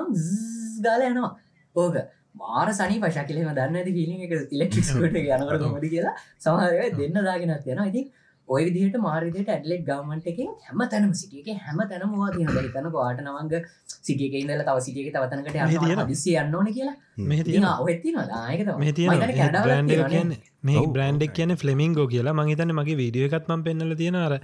[0.84, 1.32] ගාල යනවා.
[1.76, 1.96] ඕක
[2.38, 7.84] මාර සනි පශකිලම දන්න ඇති පිලි එක ඉලෙක්ට්‍රික්ට යනකට කොමද කියලා සමහරය දෙන්න දාගෙනත් යන
[7.84, 8.08] ඉතින්
[8.48, 13.66] ඔය විදිහට මාරිදයට ඇඩලෙක් ගවමන්ට එක හැම තැනම සිටියක හැම තැනමවා තියන තන වාට නවංග
[14.00, 16.96] සිටියක ඉදල තව සිටියක තවතනකට දිසි යන්නඕන කියලා.
[17.24, 18.14] මෙහ තියෙන ඔහෙත්ති
[18.78, 18.92] මේ
[19.58, 22.34] බ්‍රන්ඩ මේ බ්‍රන්ඩක් කියන ෆලමිංගෝ කියලා.
[22.34, 24.34] මහිතන මගේ වීඩිය එකත්ම පෙන්නල තියෙන අර.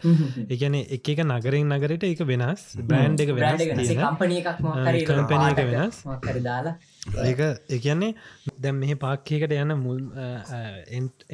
[0.54, 2.62] එකන එක එක නගරින් නගරට එක වෙනස්.
[2.90, 3.60] බ්‍රන්ඩ් එක වෙනස්
[5.52, 6.02] එක වෙනස්.
[6.48, 6.74] දාලා.
[7.28, 7.40] ඒක
[7.78, 8.14] එකන්නේ
[8.58, 10.02] දැම් මෙහ පාක්කයකට යන මුල්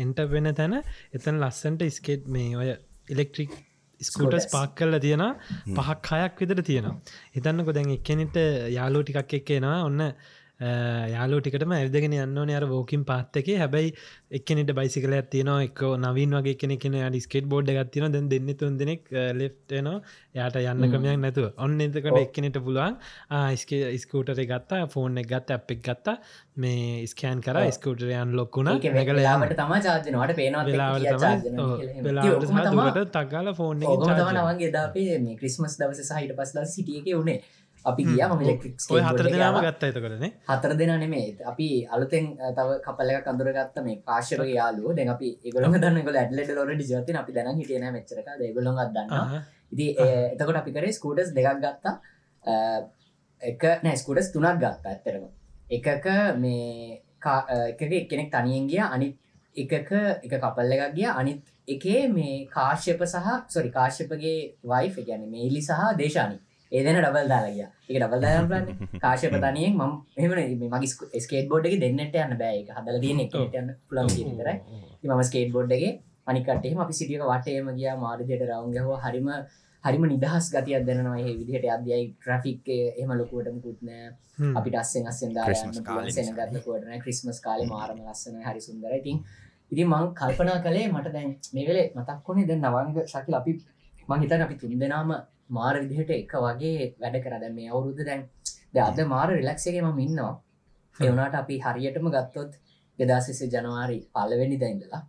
[0.05, 2.73] එන්ට වෙන තැන එතන ලස්සන්ට ස්කේට් මේ ඔය
[3.11, 3.53] ඉලෙක්ට්‍රික්
[4.01, 5.23] ස්කූටස් පාක් කල්ල තියෙන
[5.77, 6.97] පහක් හයක් විතර තියෙනවා.
[7.37, 8.37] හිතන්නකො දැන් එක්කෙනෙට
[8.77, 10.01] යාලෝ ටිකක් එක්කෙනවා ඔන්න
[10.61, 13.95] යාලෝ ටිකටම ඇදගෙන යන්න අර ෝකින් පාත්තක හැබැයි
[14.31, 19.09] එක්කනෙට බයිසිකල ඇතියනවා එක් නවින් වගේ කෙනෙ කෙන ඩිස්කේට බෝඩ් ගත්තින දැන් දෙන්න තුන් දෙනෙක්
[19.35, 19.97] ලෙෆ්ටනවා
[20.35, 21.49] යාට යන්න කමයක් නැතුව.
[21.59, 22.99] ඔන්න එතකට එක්කනෙට පුළුවන්
[23.57, 26.17] ස්කේ ස්කූටර ගත්තා ෆෝන් එක ගත්ත අප් එක් ගත්තා.
[26.57, 30.65] මේ ස්කෑන් කර ස්කූටරයන් ලොක්කුණ මේකල යාමට තම චාර්ජනවට පේනවා
[32.03, 37.39] වෙලාවට තක්ගල ෆෝන් තමනවගේ දාපේ ක්‍රිස්මස් දවස සහිට පස්ලා සිටියක උනේ
[37.85, 38.43] අපි ගිය ම
[39.03, 44.45] හතර දෙනාම ගත්ත එතකරන හතර දෙනා නෙමේ අපි අලුතෙන් තව කපලක කඳුර ගත්ත මේ කාශ්‍යප
[44.49, 49.41] යාලු දැන් අපි ඒගොලම දන්නක ඇඩලට ලොර ඩිජතින අපි දැන හිටියන මෙච්චරක ඒගොලොන් ගන්න
[49.73, 49.87] ඉති
[50.33, 51.95] එතකොට අපි කරේ ස්කූටස් දෙකක් ගත්තා.
[53.43, 55.25] එක නෑ ස්කූටස් තුනක් ගත්තා ඇත්තරම
[55.69, 56.07] එකක
[56.39, 57.01] මේ
[57.71, 58.83] එක කෙනෙක් තනියෙන් ගිය.
[58.87, 59.17] අනිත්
[59.57, 59.91] එකක
[60.25, 61.09] එක කපල්ල එකක් ගිය.
[61.13, 66.41] අනිත් එකේ මේ කාශ්‍යප සහ සොරි කාශ්‍යපගේ වයිෆ ගැන මේලි සහ දේශානී
[66.73, 69.83] ඒදන ඩබල් දාලගිය එක ඩබල් දාලන්න කාශය පතනයෙන් ම
[70.17, 70.31] එම
[70.75, 74.57] මගේ ස්කේට බෝඩ් එක දෙන්නට යන්න බෑ එක හදල දන එකටන්න පුළන් කරයි
[75.09, 75.91] ම ස්කේට බෝඩ්ඩගේ
[76.27, 77.91] අනිකටේ අපි සිටියක වටේම ගිය.
[77.97, 79.29] මාරිදයට රවන්ගහෝ හරිම
[79.85, 86.13] හරිම නිදහස් ගතියක් දෙනවා ඒ විදිහට අධ්‍යයි ට්‍රෆික් එහම ලොකුවටම කුත්නෑ අපිට අස්සෙන් අස්සෙන් දාරන්න
[86.13, 89.19] සෙනගත්ලකුවටන ක්‍රිස්මස් කාලේ මාරම ලස්සන හරි සුන්දර ඉතින්
[89.73, 93.53] ඉතින් මං කල්පනා කළේ මට දැන් මේ වෙලේ මතක් වුණේ දැන් නවංග ශකිල අපි
[94.09, 95.13] මං හිතන අපි තුන් දෙනාම
[95.51, 97.35] මාර විදිහට එක වගේ වැඩ කර.
[97.37, 98.23] දැ මේ අවුරුද්ධ දැන්
[98.73, 100.35] ද අද මාර රිලක්සගේ ම ඉන්නවා.
[100.99, 102.53] එවනාට අපි හරියටම ගත්තොත්
[102.99, 105.03] දෙදාසිසේ ජනවාරි පලවෙනි දැයිඳලා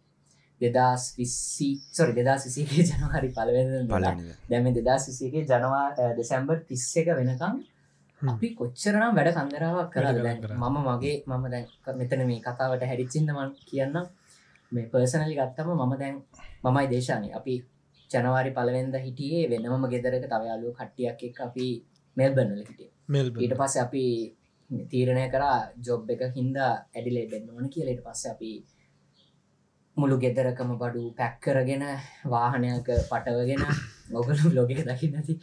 [0.62, 3.88] දෙදස් විස්සි සොරි දෙදා සිසිගේ ජනවාරි පලවෙන
[4.49, 7.56] දැම දෙදා සිසිගේ ජනවා දෙසැම්බර් තිස්ස එක වෙනකම්
[8.21, 10.06] අපි කොච්චරනම් වැඩ කන්දරාවක් කර
[10.56, 11.65] මම මගේ මම දැන්
[11.97, 13.97] මෙතන මේ කතාවට හැරිච්චින්නමන් කියන්න
[14.71, 16.15] මේ පර්සනලි ගත්තම මම දැන්
[16.63, 17.56] මමයි දේශානය අපි
[18.12, 21.67] ජනවාරි පලවෙන්ද හිටියේ වෙනම ගෙදරක තවයාලු කට්ටියක් එක් අපි
[22.17, 22.89] මෙල්බනල හිටිය.
[23.43, 24.06] ඊට පස්ස අපි
[24.91, 28.52] තීරණය කරා ජොබ් එක හින්දා ඇඩිලේ දෙන්න ඕන කියලට පස්ස අපි
[29.97, 31.84] මුළු ගෙදරකම බඩු පැක්කරගෙන
[32.34, 33.63] වාහනයක පටවගෙන
[34.19, 35.34] ඔගලු ලොගෙක දකි නැති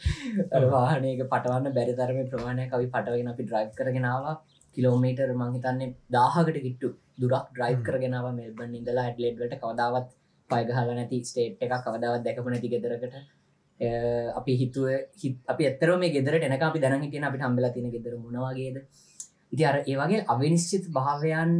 [0.75, 4.33] වාහනයක පටවන්න බැරිතරම ප්‍රමාණය කවි පටවගෙන අපි ඩ්‍රයි් කරගෙනවා
[4.77, 6.89] කිලෝමීටර් මංහිතන්නේ දාහකට කිට්ටු
[7.21, 10.09] දුරක් ඩ්‍රයි් කරගෙනාව මෙල්බන් ඉඳලා ඇඩ්ලෙඩ්ට කවදාවත්
[10.49, 13.15] පයගහල නැති ස්ටේට් එක කවදාවත් දැකපු නැති ගෙදරකට.
[14.33, 14.87] අපි හිතුව
[15.47, 18.77] අපි එත්තර මේ ගෙදර එනක අපි දැන හිටියන අපි හම්බල තින ගෙදර මුණවාගේද
[19.51, 21.53] ඉති අර ඒවගේ අවිනිශ්චිත භාවයන්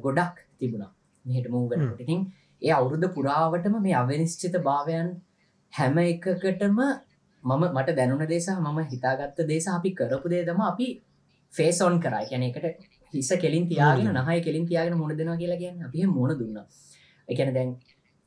[0.00, 0.92] ගොඩක් තිබුණා.
[1.24, 2.20] මෙහට මූගනට ඉතින්
[2.62, 5.08] ඒ අවුරුද්ධ පුරාවටම මේ අවිනිශ්චිත භාවයන්
[5.72, 6.78] හැම එකකටම
[7.42, 10.88] මම මට දැනුන දේසා මම හිතාගත්ත දේශ අපි කරපු දේ තම අපි
[11.54, 12.66] ෆේසොන් කරයි කියන එකට
[13.14, 16.58] හිස කෙලින් තියාගෙන නහය කෙලින් තියාගෙන මුණ දෙනවා කියලා කියන්න අපි මුණ දුන්න.
[17.28, 17.70] එකන දැන්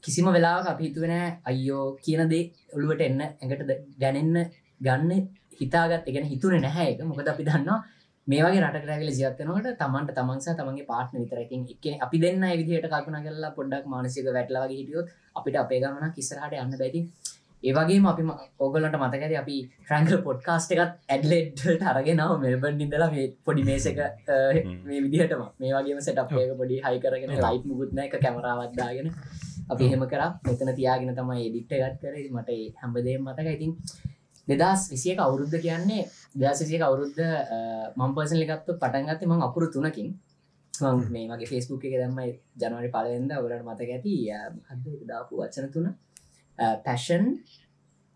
[0.06, 1.14] කිසිම වෙලාවක් අපි හිතුවෙන
[1.44, 4.38] අයියෝ කියන දේ ඔළුවට එන්න ඇඟට ගැනෙන්න
[4.82, 5.28] ගන්න
[5.60, 7.80] හිතාගත් එකෙන හිතුන නැහැ එක මොකද අපි දන්නවා
[8.28, 13.56] මේවගේ රට රැගල ජයතනකට තමන්ට තමන්ස තමන්ගේ පාට්න විතරකින් එක අපි දෙන්න විදිහට කල්පන කරලා
[13.58, 17.02] පොඩ්ඩක් මානසික වැටලවගේ හිටියොත් අපිට අපේ ගමන කිසරහට යන්න බැති
[17.64, 18.24] ඒවගේ අපි
[18.60, 24.00] ඔගලට මතකද අපි ට්‍රංගල් පොඩ්කාස්ට එකත් ඇඩලෙඩ්ට අරගෙනාව මෙල්බන් ඉදලා මේ පොඩි මේසක
[24.86, 25.44] මේ විදිහටම.
[25.60, 29.12] මේ වගේම සට අපේ පොඩි හයි කරගෙන ලයිට් මුකුත්න එක කැමරාවත්දාගෙන
[29.66, 30.22] අපි එහෙම කර.
[30.44, 32.16] මෙතන තියාගෙන තමයි එඩිට්ට ගත් කර.
[32.32, 32.50] මට
[32.82, 33.72] හැම්බදේ මතක ඉතින්
[34.48, 37.22] දෙදස් විසියක අවුරුද්ධ කියන්නේ දසිසියක අවුරුද්ධ
[37.98, 40.10] මම්පර්සලි ගත්තු පටන්ගත්ත මං අපුරු තුනකින්.
[41.10, 44.16] මේ මගේ ෆෙස්බුක් එක දම්මයි ජනවරි පලවෙද ඔලට මතක ඇති
[45.08, 45.88] දාපු වචන තුන.
[46.86, 47.26] පැෂන්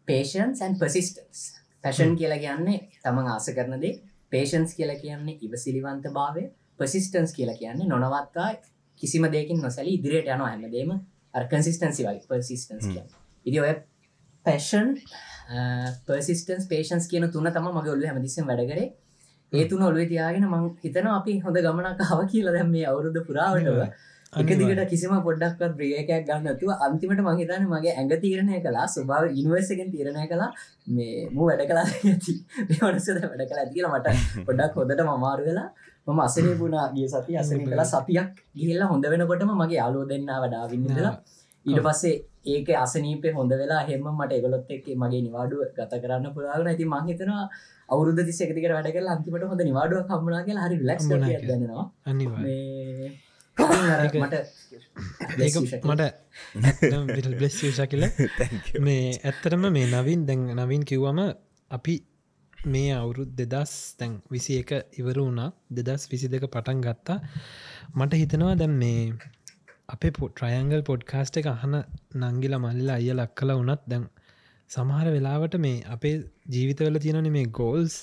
[0.08, 1.40] පේෂන්න් පසිස්ටන්ස්
[1.84, 3.94] පැෂන් කියලා කියන්නේ තමන් ආස කරනදේ
[4.32, 6.44] පේෂන්ස් කියලා කියන්නේ ඉවසිලිවන්ත භාවය.
[6.80, 8.50] පසිස්ටන්ස් කියලා කියන්නේ නොනවත්තා
[9.02, 10.92] කිසිම දෙකින් නොසැලි ඉදිරියට යන හැමදේම
[11.34, 13.04] කන්සිස්ටන්සි වයි පර්සිස්ටන්ස් කිය
[13.46, 13.74] ඉදි ඔය
[14.46, 14.96] පැෂන්
[16.08, 18.88] පර්සිස්ටන්ස් පේෂන්ස් කියන තුන තම මගේ ඔල්ල හැමදිසම් වැඩකරේ
[19.52, 23.82] ඒ තුන ඔලුව තියාගෙන මං හිතන අපි හොඳ ගමනක් කාව කියලා දැම් මේ අවුරුද්ධ පුරාවටව
[24.34, 30.26] එක දිගට කිසිම පොඩ්ඩක්වත් බ්‍රියකයක් ගන්නතුව අන්තිමට මහිතන මගේ ඇඟ තීරණය කලා ස්වභාව ඉනිවර්සකෙන් තීරණය
[30.28, 30.50] කලා
[30.90, 32.36] මේ මූ වැඩ කලා ඇති.
[32.70, 34.14] මනසද වැඩ කලා ඇතිල මට
[34.48, 35.70] පොඩක් හොදට මමාරු වෙලා
[36.10, 38.30] මම අසනේ පුුණා ගිය සති අසන කලා සතියක්.
[38.56, 41.14] ගිල්ලා හොඳ වෙනකොටම මගේ අලෝ දෙන්න වඩා වින්නලා
[41.66, 42.16] ඊට පස්සේ
[42.48, 47.46] ඒක අසනීපේ හොඳ වෙලා හෙම මට එගලොත් එක් මගේ නිවාඩුව ගත කරන්න පුළාගෙන ඇති මහිතනවා
[47.90, 51.06] අවුරුද තිසකතික වැඩ කලා අන්තිමට හොඳ නිවාඩුව කම්මනා කියලා හරි ලක්ස්
[51.44, 51.86] දන්නවා.
[55.86, 58.06] මට බ්ලෙස්ෂ කියල
[58.86, 61.20] මේ ඇත්තරම මේ නවින් දැන් නවින් කිව්වම
[61.72, 61.96] අපි
[62.66, 65.54] මේ අවුරුත් දෙදස් තැන් විසි එක ඉවර වුණා.
[65.72, 67.20] දෙදස් විසි දෙක පටන් ගත්තා.
[67.96, 69.14] මට හිතනවා දැම් මේ
[69.90, 71.76] අපේ පො ට්‍රයන්ගල් පොඩ්කාස්ට එක අහන
[72.16, 74.08] නංගිල මල්ල අය ලක් කල වනත් දැන්
[74.70, 76.16] සමහර වෙලාවට මේ අපේ
[76.50, 77.96] ජීවිතවල තියෙනන මේ ගෝල්ස්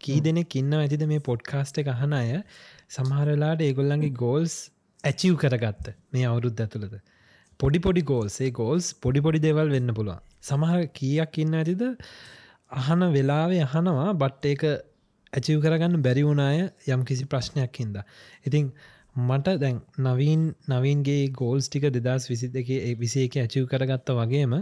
[0.00, 2.30] කී දෙනෙක් ඉන්න ඇතිද මේ පොඩ්කාස්ට එක අහන අය?
[2.88, 4.54] සමහර වෙලාට ඒගොල්ලන්ගේ ගෝල්ස්
[5.04, 6.96] ඇචිව් කරගත්ත මේ අවුරුද්ධ ඇතුළද
[7.60, 10.22] පොඩි පොඩි ගෝල්සේ ගෝල්ස් පොඩි පොඩි දෙවල් වෙන්න පුළුවන්.
[10.42, 11.84] සමහර කියක් ඉන්න ඇතිද
[12.74, 14.64] අහන වෙලාවේ අහනවා බට් ඒක
[15.32, 17.96] ඇචිව් කරගන්න බැරි වුණාය යම් කිසි ප්‍රශ්නයක් හින්ද.
[18.44, 18.70] ඉතිං
[19.20, 24.54] මට දැන් නවීන් නවීන්ගේ ගෝල්ස් ටික දෙදස් විසි එක විසේ එක ඇචිව් කරගත්ත වගේම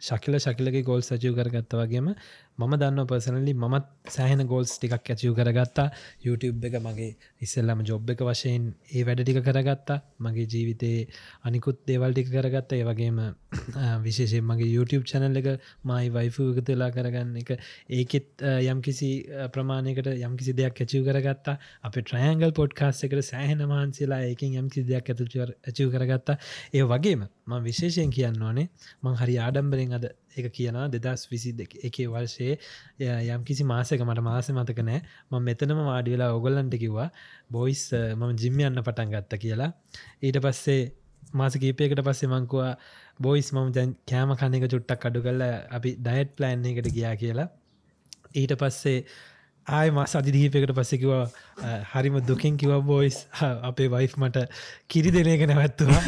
[0.00, 2.12] ශකිල ශකිලගේ ගෝල් සජීව කරගත්ත වගේම
[2.58, 5.88] මම දන්න පර්සනලි මත් සෑහන ගෝල්ස් ටිකක් ඇචිව් කරගත්තා.
[6.20, 7.08] YouTube එක මගේ
[7.40, 9.98] ඉස්සල්ලම ජොබ් එක වශයෙන් ඒ වැඩ ටික කරගත්තා.
[10.18, 11.02] මගේ ජීවිතයේ
[11.44, 12.72] අනිකුත් දේවල් ටික කරගත්ත.
[12.72, 13.20] ඒ වගේම
[14.06, 15.48] විශේෂයෙන් මගේ YouTube චැනල් එක
[15.84, 17.52] මයි වයිෆු එකතුලා කරගන්න එක.
[17.90, 19.10] ඒකෙත් යම් කිසි
[19.52, 21.58] ප්‍රමාණයකට යම් කිසි දෙයක් ඇචිව් කරගත්තා.
[21.82, 26.40] අප ට්‍රයන්ගල් පොඩ්කාස් එකට සෑහෙන මහන්සේලා ඒකින් යම් කිසි දෙයක් ඇතු ඇචිව් කරගත්තා.
[26.72, 28.70] ඒ වගේම ම විශේෂයෙන් කියන්න ඕනේ
[29.02, 30.06] මං හරි ආඩම්බරෙන් අද
[30.38, 31.52] එක කියන දෙදස් විසි
[31.88, 32.54] එකේ වර්ෂයේ
[33.28, 35.00] යම් කිසි මාසක මට මාස මතක නෑ.
[35.30, 37.08] ම මෙතනම වාඩි වෙලා ඔගොල්ලන්ට කිව්වා
[37.50, 39.70] බොයිස් මම ජිම්ම යන්න පටන් ගත්ත කියලා.
[40.22, 40.80] ඊට පස්සේ
[41.34, 42.72] මාස කීපයකට පස්සේ මංකවා
[43.20, 47.48] බොයිස් මම දැන් කෑම කණක චුට්ටක් අඩු කල්ල අපි ඩයිට් ප්ලෑන් එකට ගියා කියලා.
[48.34, 48.98] ඊට පස්සේ
[49.66, 51.22] ආය මස් අධිදීපකට පස්සෙකිවා
[51.92, 53.16] හරිම දුකින් කිව බෝයිස්
[53.70, 54.44] අපේ වයිෆ් මට
[54.88, 56.00] කිරි දෙන එක නැවැත්තුවා.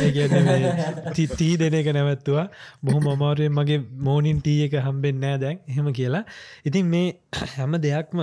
[1.39, 2.47] තී දෙන එක නැවැත්තුවා.
[2.85, 6.25] බොහොම අමාරුවෙන් මගේ මෝනින් ටී එක හම්බෙන් නෑ දැන් එහෙම කියලා.
[6.65, 7.09] ඉතින් මේ
[7.55, 8.23] හැම දෙයක්ම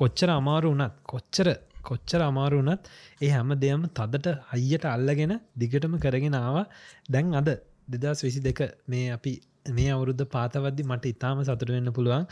[0.00, 1.48] කොච්චර අමාරු වනත් කොච්චර
[1.88, 2.82] කොච්චර අමාරු වනත්
[3.22, 6.66] ඒ හැම දෙයම තදට හයියට අල්ලගෙන දිගටම කරගෙන ආවා.
[7.12, 7.50] දැන් අද
[7.92, 9.32] දෙදස් විසි දෙක මේ අපි
[9.68, 12.26] මේ අවුරුද්ධ පාතවද්දි මට ඉතාම සතුට වෙන්න පුළුවන්.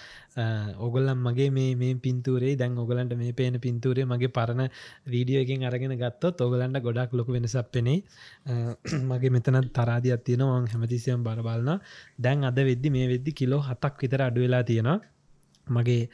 [0.78, 4.68] ඔගොල්ලම් මගේ මේ මේ පින්තුරේ දැන් ඔගලන්ට මේ පේන පින්තුරේ මගේ පරණ
[5.06, 7.98] වීඩියෝ එකින් අරගෙන ගත්තොත් ඔගලන්ට ගොඩක් ලොක වෙනසක් පෙනේ.
[9.04, 11.80] මගේ මෙතන තරාදියක් තියෙනවා හැමතිසියම් බරබලන්න
[12.18, 14.98] දැන් අද වෙද්දි මේ වෙද්දි කිලෝ හතක් විතර අඩුවෙලා තියෙනවා.
[15.68, 16.08] මගේ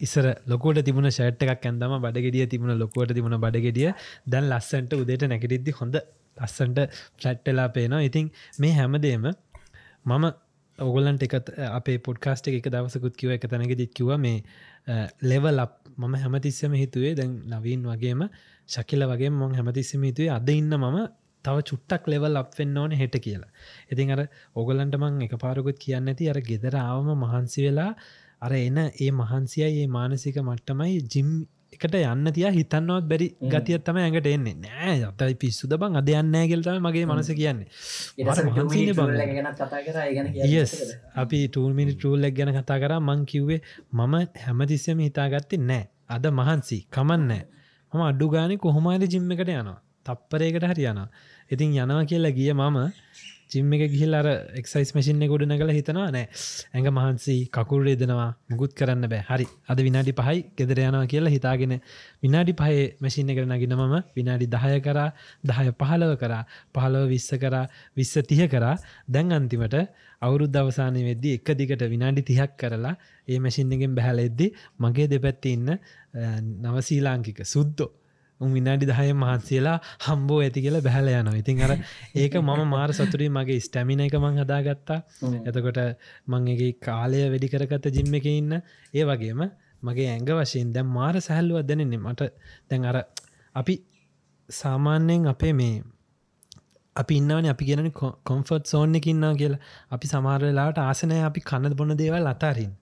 [0.00, 3.88] ඉස්සර ලොකොට තිබුණ ෂට් එකක් ඇන්දම බඩගෙඩිය තිබුණ ලොකුවට තිබුණ බඩගෙඩිය.
[4.26, 5.96] දැන් ලස්සන්ට උදේට නැකටිද්දි හොඳ
[6.36, 6.78] ලස්සන්ට
[7.18, 8.02] ෆ්ලට්ටලා පේනවා.
[8.02, 9.24] ඉතින් මේ හැමදේම
[10.06, 10.24] මම
[10.78, 11.34] ඔගොලන්ට එක
[11.70, 14.42] අපේ පොඩ්කාස්ට එක දවසකුත් කිව එක තැනක දිත් කිව මේ
[15.22, 18.24] ලෙවල් අප මම හැමතිස්සම හිතුවේ දැන් නවීන් වගේම
[18.68, 20.98] ශකිල වගේ මොං හැමතිස්සම හිතුවේ අද ඉන්න මම
[21.44, 23.50] තව චුට්ටක් ලෙවල් අපෙන්න්න ඕන හෙට කියලා.
[23.90, 24.20] ඉතින් අර
[24.54, 27.90] ඔගලන්ට මං එක පාරකුත් කියන්න ඇති අර ගෙදර ආවම මහන්සි වෙලා
[28.40, 31.30] අර එන ඒ මහන්සියයි ඒ මානසික මට්ටමයි ජිම්
[31.74, 34.54] එකට යන්න තිය හිතන්නවත් බැරි ගතියත් තම ඇඟට එන්නේ.
[34.56, 37.68] නෑ යතයි පිස්සුද බං අද යන්නෑ කෙල්තම මගේ මනස කියන්නේ.
[41.16, 43.60] අපි ටූල්මිනි ටූල්ලක් ගැන කතා කර මං කිව්වේ
[43.92, 45.88] මම හැමතිස්සම හිතාගත්ති නෑ.
[46.08, 47.42] අද මහන්සි කමන්නෑ
[47.92, 49.80] මම අඩ්ඩු ගානි කොහොමාරි ජිම්ම එකට යනවා.
[50.04, 51.08] තප්පරයකට හරියනවා
[51.50, 52.78] ඉතින් යනවා කියලා ගිය මම
[53.54, 56.26] ජිම්ම එක ගිහිල් අර එක්සයිස් මසිින්න ගොඩ නගල හිතනවා නෑ
[56.72, 59.22] ඇඟ මහන්සි කකුල් රේදනවා මුකුත් කරන්න බෑ.
[59.24, 61.74] හරි අද විනාඩි පහයි ගෙදර යනවා කියලා හිතාගෙන
[62.20, 65.08] විනාඩි පහේ මැසින්න කර නගෙන මම විනාඩි දහය කරා
[65.44, 67.64] දහය පහලව කරා පහලව විස්ස කරා
[67.96, 68.76] විස්ස තිය කරා.
[69.08, 69.76] දැන් අන්තිමට
[70.22, 72.94] අවුරුද්ධ අවසානය වෙද්දි එක දිගට විනාඩි තිහක් කරලා
[73.28, 74.48] ඒ මැසින්නගෙන් බැහල එද්දි
[74.80, 75.70] මගේ දෙපැත්ති ඉන්න
[76.64, 77.90] නවසීලාංකික සුද්දෝ
[78.40, 81.34] උන් විනාඩි දහය මහන්සේලා හම්බෝ ඇති කියලා බැහල යනවා.
[81.34, 81.72] ඉතින් අර
[82.14, 85.00] ඒක මම මාර සතුරී මගේ ස්ටැමින එක මං හදාගත්තා.
[85.46, 85.80] එතකොට
[86.28, 88.52] මංගේ කාලය වැඩි කරගත්ත ජිම්ම එක ඉන්න.
[88.94, 89.42] ඒ වගේම
[89.82, 92.30] මගේ ඇඟ වශයෙන් දැම් මාර සැහල්ලුව දැනෙන්නේ මට.
[92.70, 92.96] දැන් අර
[93.54, 93.74] අපි
[94.48, 95.74] සාමාන්‍යයෙන් අපේ මේ
[96.96, 97.90] අපි ඉන්නවන අපි ගෙන
[98.24, 99.62] කොම්ෆර්ට් සෝන් එක ඉන්නා කියලා.
[99.90, 102.72] අපි සමාරලාට ආසනය අපි කන්න බොන දේවල් අතාරින්.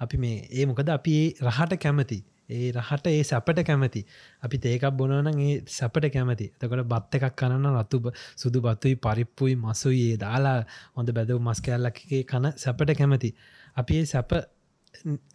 [0.00, 4.02] අපි මේ ඒ මොකද අපි රහට කැමති ඒ රහට ඒ සැපට කැමති.
[4.42, 6.46] අපි ඒකක් බොනවන ඒ සැපට කැමති.
[6.60, 10.58] තකොට බත් එකක් කනන්න රතු සුදු බත්තුයි පරිප්පුයි මසුයි ඒ දාලා
[10.96, 13.30] හොඳ බැදව මස් කෑල්ලක්ගේ කන සැපට කැමති.
[13.76, 14.32] අපි ඒ සැප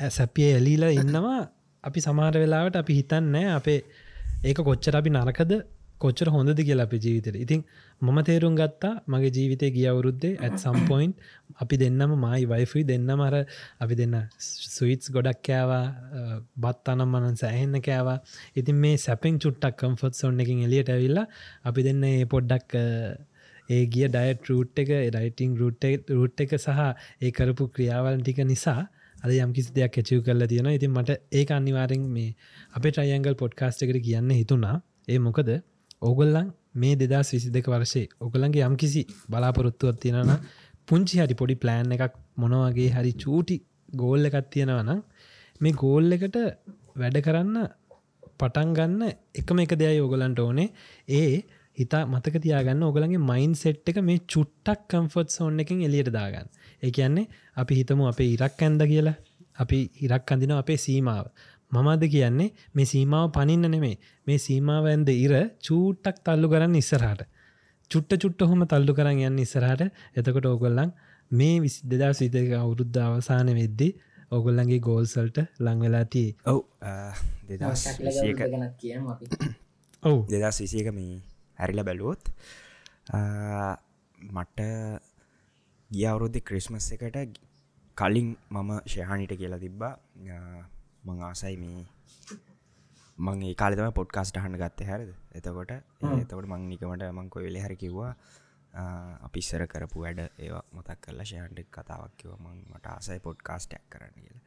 [0.10, 1.42] සැපිය එලීලා ඉන්නවා.
[1.84, 3.80] අපි සමාර වෙලාවට අපි හිතන්නෑ අපේ
[4.44, 5.54] ඒක කොච්චර අපි නරකද
[6.02, 7.62] කොච්චර හොඳද කියලා අප ජීවිතර ඉතින්
[8.02, 11.14] මම තේරුම් ගත්තා මගේ ජීවිතය ගියවුරුද්දේ ඇත් සම්පොයින්්
[11.62, 13.36] අපි දෙන්නම මයි වයිෆයි දෙන්න මර
[13.80, 15.86] අපි දෙන්න සුයිටස් ගොඩක් කෑවා
[16.58, 18.20] බත් අනම් මනන් සෑහෙන්න කෑවා.
[18.56, 21.26] ඉතින් මේ සැපෙන් චුට්ටක් කම්ෆොත් සොන්න එකින් එලියට ඇවිල්ලා
[21.64, 22.78] අපි දෙන්න ඒ පොඩ්ඩක්
[23.70, 26.80] ඒ ගිය ඩයිට රූට් එක රයිටිං රුට් රුට් එක සහ
[27.20, 28.82] ඒ කරපු ක්‍රියාවල් ටික නිසා
[29.24, 32.32] අද යම් කිසි දෙයක් ඇචිව් කරලා තියෙන ඉතින් මට ඒ අනිවාරෙන් මේ
[32.74, 35.52] අපේ ට්‍රයංගල් පොඩ්කාස්ට එකට කියන්න හිතුනා ඒ මොකද?
[36.02, 40.34] ඕගොල්ලන් මේ දෙදස් විසි දෙක වර්ෂේ ඔගලන්ගේ යම් කිසි බලාපොරොත්තුවත් තියෙනන
[40.88, 43.58] පුංචි හරි පොඩි ප්ලෑන් එකක් මොනවගේ හරි චූටි
[43.94, 45.02] ගෝල්ල එකත් තියෙනවනම්
[45.62, 46.38] මේ ගෝල් එකට
[46.96, 47.58] වැඩ කරන්න
[48.40, 49.02] පටන් ගන්න
[49.36, 50.68] එකම එක දෙයයි ඔගලන්ට ඕනේ.
[51.10, 51.32] ඒ
[51.78, 56.48] හිතා මතක තියාගන්න ඔගලගේ මයින් සෙට් එක මේ චුට්ටක් කම්ෆර්ට් සෝන් එකින් එලියට දාගන්න.
[56.84, 59.18] ඒ කියන්නේ අපි හිතමු අපේ ඉරක් ඇන්ද කියලා.
[59.56, 61.26] අපි ඉරක් අඳින අපේ සීමාව.
[61.72, 63.96] මමද කියන්නේ මේ සීමාව පනින්න නෙමේ
[64.28, 67.22] මේ සීමාව ඇන්ද ඉර චූට්ටක් තල්ලු කරන්න ඉස්සරහට.
[67.92, 69.82] චුට්ට චුට්ට හොම තල්ලු කරන්න යන්න ඉස්සරහට.
[70.14, 70.94] එතකොට ඕගොල්ලන්
[71.32, 73.90] මේ විසි දෙදා සිතක අවුරුද්ධ අවසාන වෙද්දි
[74.32, 76.62] ඔගොල්ලන්ගේ ගෝල්සල්ට ලංවෙලා තිය ඔව්.
[80.04, 80.20] ඔවු.
[80.28, 81.22] දෙදස් විසියක මේ
[81.60, 82.34] හැරිල බැලුවොත්
[84.18, 84.60] මට
[85.90, 87.40] ගිය අවුරුද්ධ ක්‍රිස්මස් එකට
[87.98, 89.94] කලින් මම ශයහනිට කියලා තිබ්බා
[91.04, 91.86] මං ආසයි මේ
[93.18, 95.10] මං ඒ කාලතම පොඩ්කාස්ට හන්න ගත්ත හැරද?
[95.32, 95.72] එතකොට
[96.18, 98.14] එතකොට මං නිකමට මංකො වෙලෙ හරි කිව්වා
[99.22, 104.44] අපිස්සර කරපු වැඩ ඒවා මොතක් කරලා ශයන්ට කතාවක් කිව මං මට ආසයි පොඩ්කාස්ටක් කරන්න කියලා.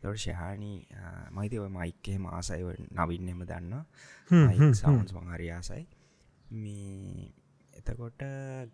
[0.00, 0.78] තොට ශහානී
[1.32, 3.74] මයිති ඔය මයික්කේ මාසයි නවින්නෙම දන්න
[4.74, 5.84] සවන්ස් මහරි ආසයි.
[6.54, 7.30] මේ
[7.74, 8.22] එතකොට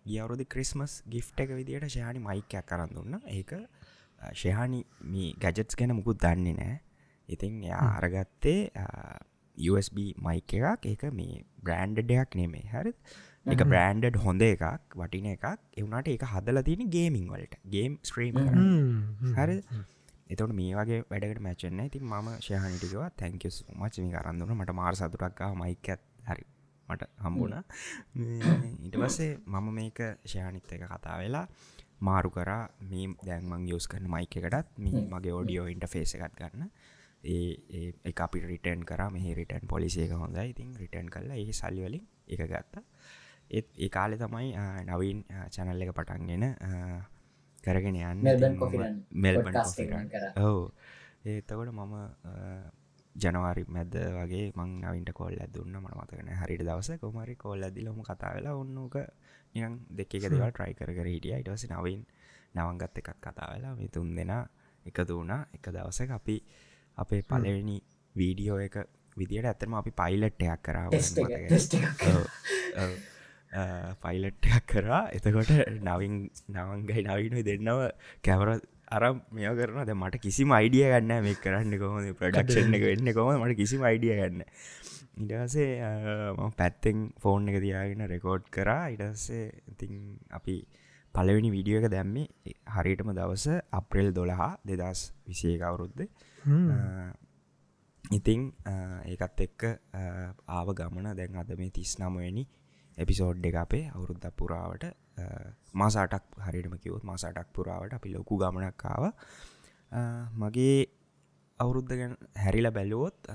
[0.05, 3.15] ගියවරුදි ක්‍රිස්මස් ගිෆ්ට එක විදිට ශයානි මයිකයක් කරන්න දුන්න.
[3.27, 3.53] ඒක
[4.33, 6.75] ශයහනි මේ ගැජට්ස් ගැන මුකුත් දන්නේ නෑ
[7.27, 8.59] ඉතින් අරගත්තේ
[9.57, 9.97] USB
[10.27, 10.85] මයික එකක්.
[10.85, 12.65] ඒක මේ බ්‍රෑන්ඩ් දෙයක් නෙමේ.
[12.73, 12.93] හරි
[13.53, 14.65] එක බ්‍රෑන්ඩඩ් හොඳ එකක්
[15.01, 15.45] වටින එකක්.
[15.77, 17.55] එවුණට ඒක හදල තියෙන ගේමිං වලට.
[17.75, 18.35] ගේම් ස්ත්‍රීම්
[19.37, 19.57] හරි
[20.33, 25.51] එතට මේ වගේ වැඩකට මැචන්න ඉතින් ම ශයහනිටිකව තැංකස් මච මේ කරන්දුන මට මාර සතුටක්කා
[25.61, 26.45] මයිකත් හරි.
[26.87, 27.55] මට හම්බුණ.
[28.87, 29.99] ඉට පස්සේ මම මේක
[30.33, 31.47] ශයානිත් එක කතා වෙලා
[32.07, 32.63] මාරු කරා.
[32.91, 36.69] මේ දැන්මං යස් කරන මයික එකටත් මේ මගේ ඕඩියෝ ඉන්ට ෆේස එකත් ගන්න
[37.23, 39.01] ඒ එක අපි රිටන් කර.
[39.11, 40.49] මෙහි රිටන් පොලිසියක හොඳයි.
[40.53, 42.83] ඉතින් රිටන් කරලා ඒ සල්ලිවලින් එක ගත්තා.
[43.49, 44.53] ඒත් ඒ කාලෙ තමයි
[44.87, 46.45] නවීන් චැනල් එක පටන්ගෙන
[47.63, 48.19] කරගෙන යන්න.
[49.11, 49.53] මෙල්බන්
[50.47, 50.71] ඔව.
[51.25, 51.95] ඒතකොට මම
[53.15, 56.89] ජනවාරි මැද වගේ මං නවින්ට කොල් ඇදුන්න මට මතකන හරිට දවස.
[57.01, 58.95] කොමරි කොල් ඇදිලම කතා වෙලා ඔන්නක
[59.55, 61.35] නියන් දෙක දෙවල් ට්‍රයි කර හිටිය.
[61.41, 62.05] ඉටවස නවින්
[62.55, 64.33] නවංගත් එකත් කතා වෙලා මේ තුන් දෙෙන
[64.85, 65.41] එකතු වුණා.
[65.55, 66.37] එක දවස අපි
[66.97, 67.77] අපේ පලවෙනි
[68.15, 68.75] වීඩියෝ එක
[69.17, 70.87] විදිට ඇතම අපි පයිලට්ටයක් කරා
[74.03, 75.03] පයිලට්ටයක් කරා.
[75.17, 75.51] එතකොට
[75.87, 76.15] නවින්
[76.55, 77.79] නවංගයි නවිනු දෙන්නව
[78.25, 78.49] කැමර
[78.97, 83.29] අරම් මෙය කරන ද මට කිසිම අයිඩිය ගන්න මේ කරන්න කොහොම ප්‍රඩක්ෂන් එක වෙන්න කොම
[83.35, 84.43] මට කිසිම අයිඩිය ගන්න
[85.17, 85.69] ඉටසේ
[86.59, 88.83] පැත්තෙන් ෆෝන් එක තියාගෙන රෙකෝඩ් කරා.
[88.95, 89.93] ඉටස්සේ ඉතින්
[90.37, 90.55] අපි
[91.13, 93.45] පලවෙනි වීඩියෝ එක දැම්මේ හරියටම දවස
[93.79, 96.03] අප්‍රෙල් දොළහා දෙදස් විසිය අවුරුද්ධ
[98.11, 98.41] ඉතිං
[99.05, 99.63] ඒකත් එක්ක
[100.49, 102.43] ආව ගමන දැන් අද මේ තිස් නමයනි
[102.97, 104.85] එපිසෝඩ් එක අපේ අවුරුද්ධ පුරාවට
[105.73, 109.03] මාසාටක් හරිටම කිවොත් මාසාටක් පුරාවට අපි ලොකු ගමනක්කාව
[110.35, 110.77] මගේ
[111.59, 113.29] අවුරුද්ධ ගැන හැරිල බැලුවොත්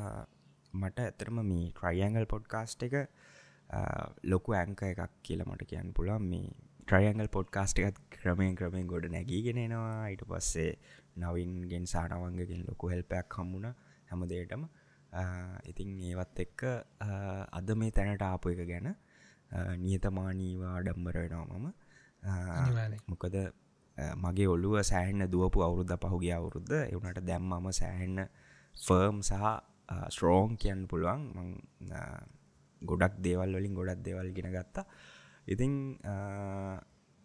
[0.74, 2.96] මට ඇතරම මේ ට්‍රයිඇංගල් පොඩ්කාස්ට් එක
[4.24, 6.50] ලොකු ඇංක එකක් කියලා මට කියන්න පුළන් මේ
[6.82, 10.70] ට්‍රයිඇංගල් පොඩ්කාස්ට් එකත් ක්‍රමයෙන් ක්‍රමයෙන් ගොඩ නැගීගෙනෙනවා ඊට පස්සේ
[11.16, 13.74] නවින්ගෙන් සානවන්ගගෙන් ලොකු හෙල්පයක් හම්මුණ
[14.08, 14.64] හැමදේටම
[15.64, 16.60] ඉතින් ඒවත් එක්ක
[17.52, 18.88] අද මේ තැනට ආපු එක ගැන
[19.78, 21.68] නියතමානීවා ඩම්බරනවා මම.
[23.08, 23.36] මොකද
[24.16, 28.18] මගේ ඔල්ලුව සෑහන්න දුවපු අවුරුද්ධ පහුගේ අවුරුද්ධ එවනට දැම්මම සෑහෙන්න
[28.74, 29.44] ෆර්ම් සහ
[30.08, 31.22] ස්ට්‍රෝන් කියන්න පුළුවන්.
[32.82, 34.86] ගොඩක් දේවල් වලින් ගොඩක් දේවල් ගෙන ගත්තා.
[35.46, 35.72] ඉතිං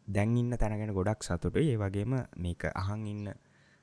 [0.08, 3.26] දැන් ඉන්න තැනගෙන ගොඩක් සතුට ඒ වගේම මේක අහන් ඉන්න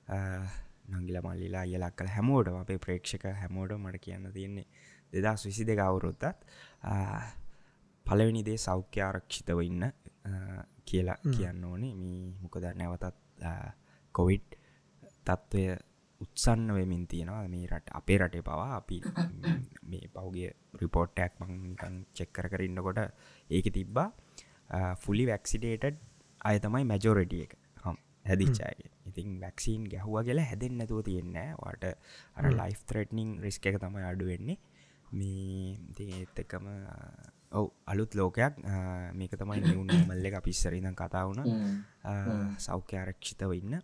[0.09, 4.67] නංගිල මල්ලිලා යලක් කළ හැමෝට අපේ ප්‍රේක්ෂක හැමෝට මට කියන්න තියෙන්නේ
[5.15, 6.25] දෙදස් විසි දෙක අවුරුත්තත්
[8.07, 9.85] පලවෙනි දේ සෞඛ්‍ය ආරක්ෂිතව ඉන්න
[10.85, 11.95] කියලා කියන්න ඕනේ.
[11.95, 13.15] මේ මොකද නැවතත්
[14.15, 14.57] කොවිඩ්
[15.25, 15.65] තත්ත්වය
[16.21, 17.49] උත්සන්න වෙමින් තියෙනවා.
[17.49, 19.01] මේ රට අපේ රටේ පවා අපි
[19.91, 20.51] මේ පවගේ
[20.83, 23.01] රිපෝට්ටයක් මංකන් චෙක්කර කරන්නකොට
[23.51, 24.09] ඒක තිබ්බා.
[24.97, 26.03] ෆුලි වැක්සිඩේටඩ්
[26.41, 27.57] අය තමයි මැජෝරටිය එක.
[27.85, 31.85] හම් හැදිච්චාය ඉතින් වැක්සිීන් ගැහුව කියලා හැදෙන් නැතුව තියෙන්නේ වාට
[32.37, 34.59] අර ලයිෆ් ත්‍රේට්නිං රිස්ක එක තමයි අඩුවෙන්නේ
[35.13, 35.79] මේ
[36.19, 36.67] ඒත් එකම
[37.53, 38.55] ඔව් අලුත් ලෝකයක්.
[39.15, 40.39] මේක තමයි නිවුන් මල්ල එක.
[40.43, 41.43] පිස්සරදම් කතා වුණ.
[42.59, 43.75] සෞඛ්‍ය ආරක්ෂිතව ඉන්න.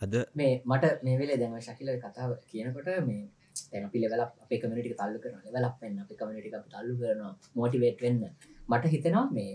[0.00, 3.22] අද මේ මට මේ වෙලේ දැම ශකිල කතාව කියනකොට මේ
[3.70, 8.22] තැන පිළවල අපේ කමටික තල්ලු කරන ලවලක් වෙන්න අප කමටික තල්ලු කරනවා මෝටිවේට් වෙන්න.
[8.68, 9.52] මට හිතෙනවා මේ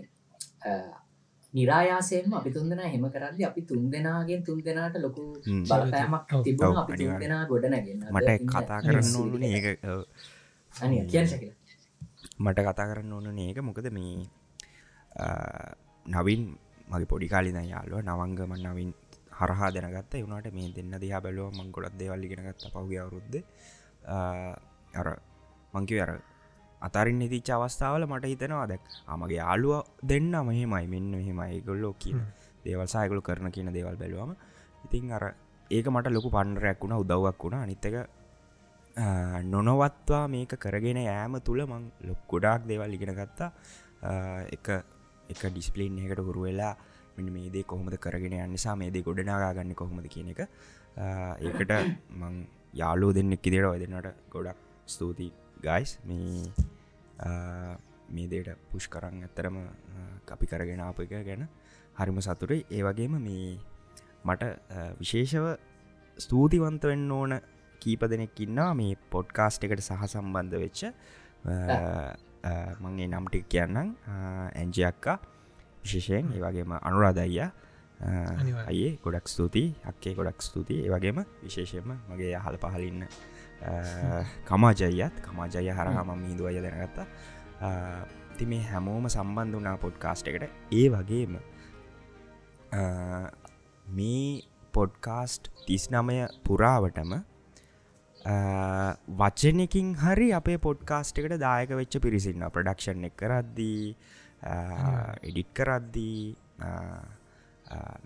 [1.54, 6.78] නිරායාසයෙන්ම අපි තුන්දෙන හෙම කරදදි අපි තුන් දෙනාගෙන් තුන් දෙනාට ලොකු බලපෑමක් තිබුණ.
[6.78, 8.06] අපි තුන් දෙනා ගොඩ නැගන්න.
[8.08, 9.66] මට කතා කරන්න ඕන ඒක
[10.74, 11.52] අනි කියන්න ශකිල.
[12.38, 13.58] මට කතා කරන්න ඕන ඒක.
[13.62, 14.14] මොකද මේ
[16.06, 16.42] නවින්
[16.88, 18.92] මගේ පොඩි කාලින යාලුව නවංගම නවින්
[19.32, 20.14] හරහා දෙනගත්ත.
[20.16, 23.36] වුණට මේ දෙන්න දිහා බැලුව මං ගොඩක් දෙවල්ලිගෙනගත්ත පහුග අවරුද්ද.
[24.94, 25.08] අර
[25.74, 26.12] මංකිව අර
[26.82, 32.20] අතරින් ඉතිච්ච අවස්ථාවල මට හිතනවා දැක් අමගේ යාලුව දෙන්න මෙහෙමයි මෙන්න මෙහෙමයි ගොල්ලෝ කියන
[32.66, 34.34] දේවල්සායකුළු කරන කියන දේවල් බැලුවම
[34.86, 35.24] ඉතින් අර
[35.72, 37.58] ඒක මට ලොකු පණ්ඩරයක් වුණ උදව්වක් වුණ.
[37.58, 37.96] අනිත්තක
[39.46, 43.50] නොනොවත්වා මේක කරගෙන යෑම තුළ මං ලොක් ගොඩාක් දේවල් ඉගෙන ගත්තා.
[44.50, 44.68] එක
[45.30, 46.74] එක ඩිස්පලින් එකට හුරු වෙලා
[47.18, 50.42] මෙ මේදේ කොහොමද කරගෙන යන්නසා මේදේ ගොඩනාගා ගන්න කොහොමද කියන එක.
[51.42, 51.72] ඒකට
[52.14, 52.36] මං
[52.74, 54.58] යාලෝ දෙන්නෙක් ඉදිට ඔය දෙන්නට ගොඩක්
[54.88, 56.52] ස්තුතියි ගයිස් මේ
[58.10, 59.58] මේ දේට පුෂ් කරන්න ඇත්තරම
[60.30, 61.48] අපි කරගෙන අප එක ගැන
[61.96, 63.58] හරිම සතුරයි ඒ වගේම මේ
[64.24, 64.44] මට
[65.00, 65.46] විශේෂව
[66.18, 67.40] ස්තුතිවන්ත වෙන්න ඕන
[67.80, 70.82] කීප දෙනෙක් ඉන්නා මේ පොඩ්කාස්ට් එකට සහ සම්බන්ධ වෙච්ච.
[72.82, 73.96] මගේ නම්ටික් කියන්නම්.
[74.56, 75.18] ඇන්ජයක්කා
[75.84, 77.50] විශේෂයෙන් ඒ වගේම අනුරාදයියා
[78.68, 80.86] අයේ ගොඩක් ස්තුතියි අක්කේ ගොඩක් ස්තුතියි.
[80.86, 83.08] ඒ වගේම විශේෂයෙන්ම මගේ අහල පහලින්න
[84.50, 87.08] කමාජයත් කමාජය හරහම මීදුව අය දැනගත්තා.
[88.38, 90.46] ති මේ හැමෝම සම්බන්ධ වනා පොඩ්කාස්ට් එකට.
[90.80, 91.34] ඒ වගේම
[93.86, 94.30] මේ
[94.78, 97.12] පොඩ්කාස්ට් තිස් නමය පුරාවටම
[99.22, 103.84] වචනකින් හරි අපේ පොඩ්කාස්ට් එකට දායක වෙච්ච පිරිසින්න ප්‍රඩක්ෂන් එක කරද්දී
[105.30, 106.20] එඩිට් කරද්දී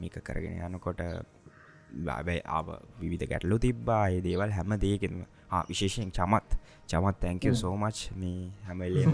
[0.01, 1.01] මේක කරගෙන යනකොට
[2.07, 2.67] බැයි ආව
[3.01, 4.03] විවිධ ගැටලු තිබ්බා.
[4.09, 5.19] ඒ දේවල් හැම දේකෙන්ම
[5.69, 6.59] විශේෂයෙන් චමත්.
[6.87, 9.13] චමත් තැංකව සෝමච් මේ හැමල්ලේම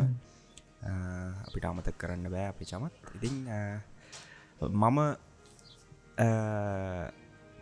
[1.48, 2.94] අපිට අමතක් කරන්න බෑ අපි චමත්.
[3.16, 3.36] ඉතිං
[4.62, 5.00] මම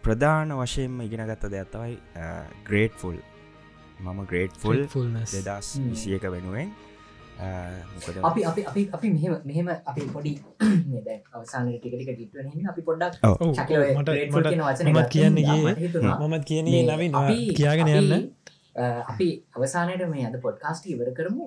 [0.04, 1.96] ප්‍රධාන වශයෙන්ම ඉගෙනගත්ත දෙයක් තමයි
[2.66, 3.18] ග්‍රේට්ෆුල්
[4.00, 4.78] මම ග්‍රේට්ෆුල්
[5.26, 6.70] දෙදස් විසියක වෙනුවෙන්
[8.24, 10.34] අපි අපි අපි අපි මෙහෙම මෙහෙම අපි පොඩි
[11.34, 13.14] අවසාන ටිකටික ටිටුව අපි පොඩ්ඩක්
[14.88, 15.76] මත් කියන්නේ
[16.20, 17.14] මමත් කියන්නේ නවින්
[17.54, 18.14] කියාගෙන යන්න
[18.78, 21.46] අපි අවසානයට මේ අද පොඩ්කාස්ට ඉවර කරමු.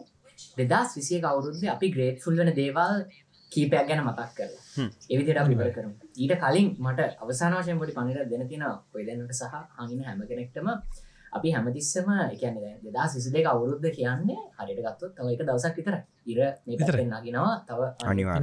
[0.61, 3.05] දෙදස් විසිය කවුරුද්ද අපි ග්‍රේට් ෆුල් වන දේවල්
[3.53, 4.89] කීපයක් ගැන මතක් කරලා.
[5.11, 5.95] එවිදිට අපිවර කරමු.
[6.17, 10.69] ඊට කලින් මට අවසානාශයෙන් පොඩි පනිර දෙන තින ඔයදන්නට සහ හඟින හැම කෙනෙක්ටම
[11.33, 16.39] අපි හැමතිස්සම එකන දෙදා සිසි දෙක අවුරුද්ධ කියන්නේ හරිට ගත්තොත් තව එක දවසක් විතර ඉර
[17.07, 17.55] නගෙනවා.
[17.63, 18.39] තව අනිවා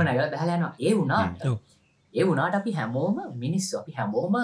[0.00, 1.24] නැගල බැහලයනවා ඒ වුණා.
[2.14, 3.74] ඒ වුණාට අපි හැමෝම මිනිස්සු.
[3.78, 4.34] අපි හැමෝම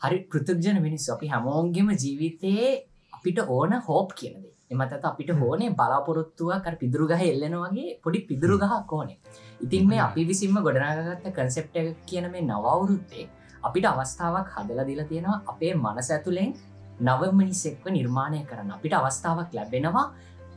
[0.00, 1.08] හරි කෘතක්ජන මිනිස්සු.
[1.12, 2.89] අපි හැමෝන්ගෙම ජීවිතයේ
[3.20, 9.18] අපිට ඕන හෝප් කියනදේ එමතත අපිට හෝනේ බලාපොරොත්තුවක් පිදුරුගහ එල්ලෙනවාගේ පොඩි පිදුරුගහක් ඕනේ.
[9.60, 11.76] ඉතින් මේ අපි විසින්ම ගොඩනාගත්ත කන්සෙප්ට
[12.08, 13.26] කියන මේ නවවුරුත්තේ
[13.62, 16.54] අපිට අවස්ථාවක් හදල දිල තියෙනවා අපේ මනස ඇතුළෙන්
[17.00, 18.72] නව මිනිස්සෙක්ව නිර්මාණය කරන්න.
[18.76, 20.06] අපිට අවස්ථාවක් ලැබෙනවා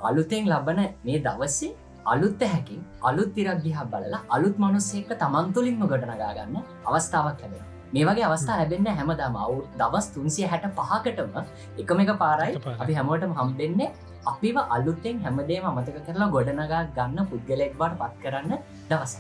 [0.02, 6.58] අලුතෙන් ලබන මේ දවස්සේ අලුත්ත හැකින් අලුත් තිරක් දිහා බලලා අලුත් මනුස්සෙක්ක තමන්තුලින්ම ගොඩනගාගන්න
[6.88, 11.36] අවස්ථාවක් ලැබෙන මේ වගේ අවස්ථා ලැබෙන්න හැමදාම අවු දවස් තුන්සිය හැට පහකටම
[11.82, 12.56] එකම එක පාරයි.
[12.76, 13.90] අපි හැමෝටම හම්බෙන්නේ
[14.26, 18.54] අපිව අලුත්තෙන් හැමදේම අමතක කරලා ගොඩනගා ගන්න පුද්ගලෙක් බට පත් කරන්න
[18.90, 19.14] දවස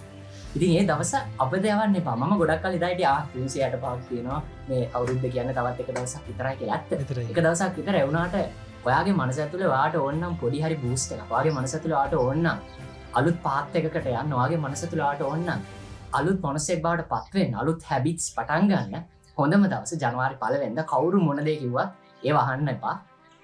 [0.55, 2.15] ඉතින් ඒ දවස අප දෙවන්න එපා.
[2.15, 6.79] ම ගොඩක් කල දයිට තුන්සියට පාක් තියෙනවා මේ අවුරුද්ධ කියන්න තවත් එක දවසක් විතරයි කියලා.
[6.79, 6.91] ඇත්ත.
[7.25, 8.35] එක දවසක් විතර එවුණට
[8.85, 12.49] ඔයාගේ මනසඇතුළ වාට ඔන්නම් පොඩි හරි බූස්ට වගේ මනසතුළ වාට ඔන්නම්
[13.13, 14.35] අලුත් පාත් එකකට යන්න.
[14.35, 15.65] වගේ මනසතුළාට ඔන්නම්
[16.13, 18.93] අලුත් මොනසෙක් බවට පත්වෙන් අලුත් හැබිටස් පටන්ගන්න
[19.37, 21.89] හොඳම දවස ජනවාරි පලවෙද කවුරු මොනදේ කිව්වත්
[22.23, 22.95] ඒ වහන්න එපා.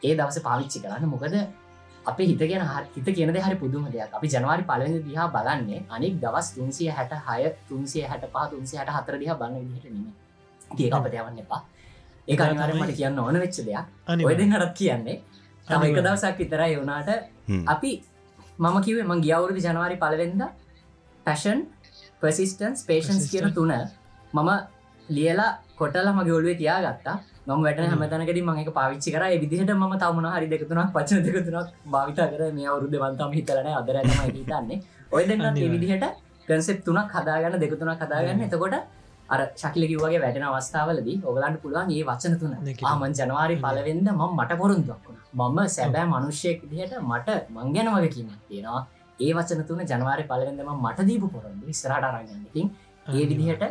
[0.03, 1.05] ඒ දවස පාවිච්චි කරන්න.
[1.05, 1.35] මොකද
[2.05, 2.63] අප හිත ගෙන
[2.95, 4.13] හිත කියනද හරි පුදුම දෙයක්.
[4.13, 8.89] අපි ජනවාරි පලවෙද දිහා බලන්නේ අනික් දවස් තුන්සිය හැට හය තුන්සිය හැට පා තුන්සිය හට
[8.91, 10.13] හතර දිහා බන්න විදිහට නීම
[10.71, 11.61] තිය අපට යවන්න එපා.
[12.27, 13.85] ඒ අනිවාරමට කියන්න ඕන වෙච්ච දෙයක්.
[14.27, 15.17] ඔය දෙන්නටත් කියන්නේ
[15.67, 17.09] තම එක දවසක් විතරයි වුණාට
[17.67, 17.91] අපි
[18.59, 20.41] මම කිවේ මං ගියවුරුදු ජනවාරි පලවෙද
[21.25, 21.59] පැෂන්
[22.21, 23.73] පසිස්ටන්ස් පේෂන්ස් කියන තුන
[24.33, 24.49] මම
[25.09, 27.17] ලියලා කොටල මගේ ඔලුවේ තියා ගත්තා
[27.47, 29.23] ම වැට හැමතනකද මක පාවිච්චි කර.
[29.43, 34.79] විදිහට ම තමුණ හරි දෙකතුනක් පචන දෙකතුනක් භාවිත කර මේ අවුරුද්ධ වන්තම හිතරන අදරම හිතන්නේ.
[35.11, 36.05] ඔය දෙන්න විදිහට
[36.47, 38.45] කන්සෙප් තුනක් හදාගන්න දෙකතුනක් හදාගන්න.
[38.47, 38.75] එතකොට
[39.29, 42.53] අර ශකිලකිවගේ වැටෙන අවස්ථාවලදී ඔගලන්ට පුළුවන් ඒ වචන තුන.
[42.83, 45.19] ආමන් ජනවාරි පලවෙද ම මට පොරුන්දුක් වුණ.
[45.39, 48.83] මම සැබෑ මනුෂ්‍යයෙක් දිහට මට මංගැන වග කියන්න තියෙනවා
[49.19, 51.73] ඒ වචන තුන ජනවාරි පලවෙදම මට දීපු පොරොන්දු.
[51.73, 52.67] ස්රට අරගන්නකින්
[53.09, 53.63] ඒ විදිහට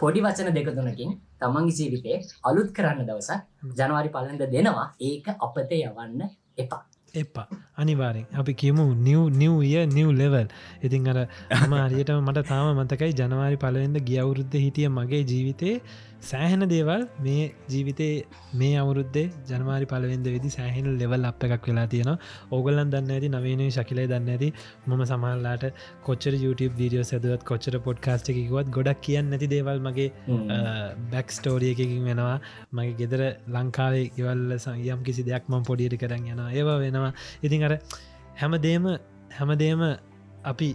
[0.00, 3.40] පොඩි වචන දෙක තුනකින් තමන්ගේ ජීවිතේ අලුත් කරන්න දවසක්
[3.78, 4.88] ජනවාරි පලඳ දෙනවා.
[5.00, 6.22] ඒක අපත යවන්න
[6.58, 6.82] එපා.
[7.14, 7.46] එපා.
[7.76, 10.46] අනිවාරෙන් අපි කියමු නිව් නිව්ය නිව් ලෙවල්
[10.82, 11.18] ඉතින් අර
[11.56, 15.74] අම හරියටම මට තාම මතකයි ජනවාරි පලවෙද ගියවුරුද්ධ හිටිය මගේ ජීවිතේ
[16.28, 18.24] සෑහෙන දේවල් මේ ජීවිතේ
[18.60, 22.18] මේ අවුරුද්දේ ජනවාරි පලවෙද විදි සෑහෙන ලෙවල් අප එකක් වෙලා තියෙනවා.
[22.54, 24.48] ඕගලන් දන්න ඇති නවේන ශකිලේ දන්න ඇති
[24.88, 25.64] මම සමල්ලාට
[26.06, 30.08] කොච්චර YouTube වීඩියෝ සැදුවත් කොච්චර පොඩ්කාස්ට එකකුවත් ගොඩක් කියන්න නැති දේවල් මගේ
[31.12, 32.36] බැක් ස්ටෝරිය එකකින් වෙනවා.
[32.72, 33.22] මගේ ගෙදර
[33.56, 34.52] ලංකාවේ ඉවල්ල
[34.92, 37.12] යම් කිසි දෙයක් ම පොඩියට කරන්න යන ඒවා වෙනවා.
[37.42, 37.74] ඉතින් අර
[38.42, 38.92] හැමදේම
[39.38, 39.82] හැමදේම
[40.52, 40.68] අපි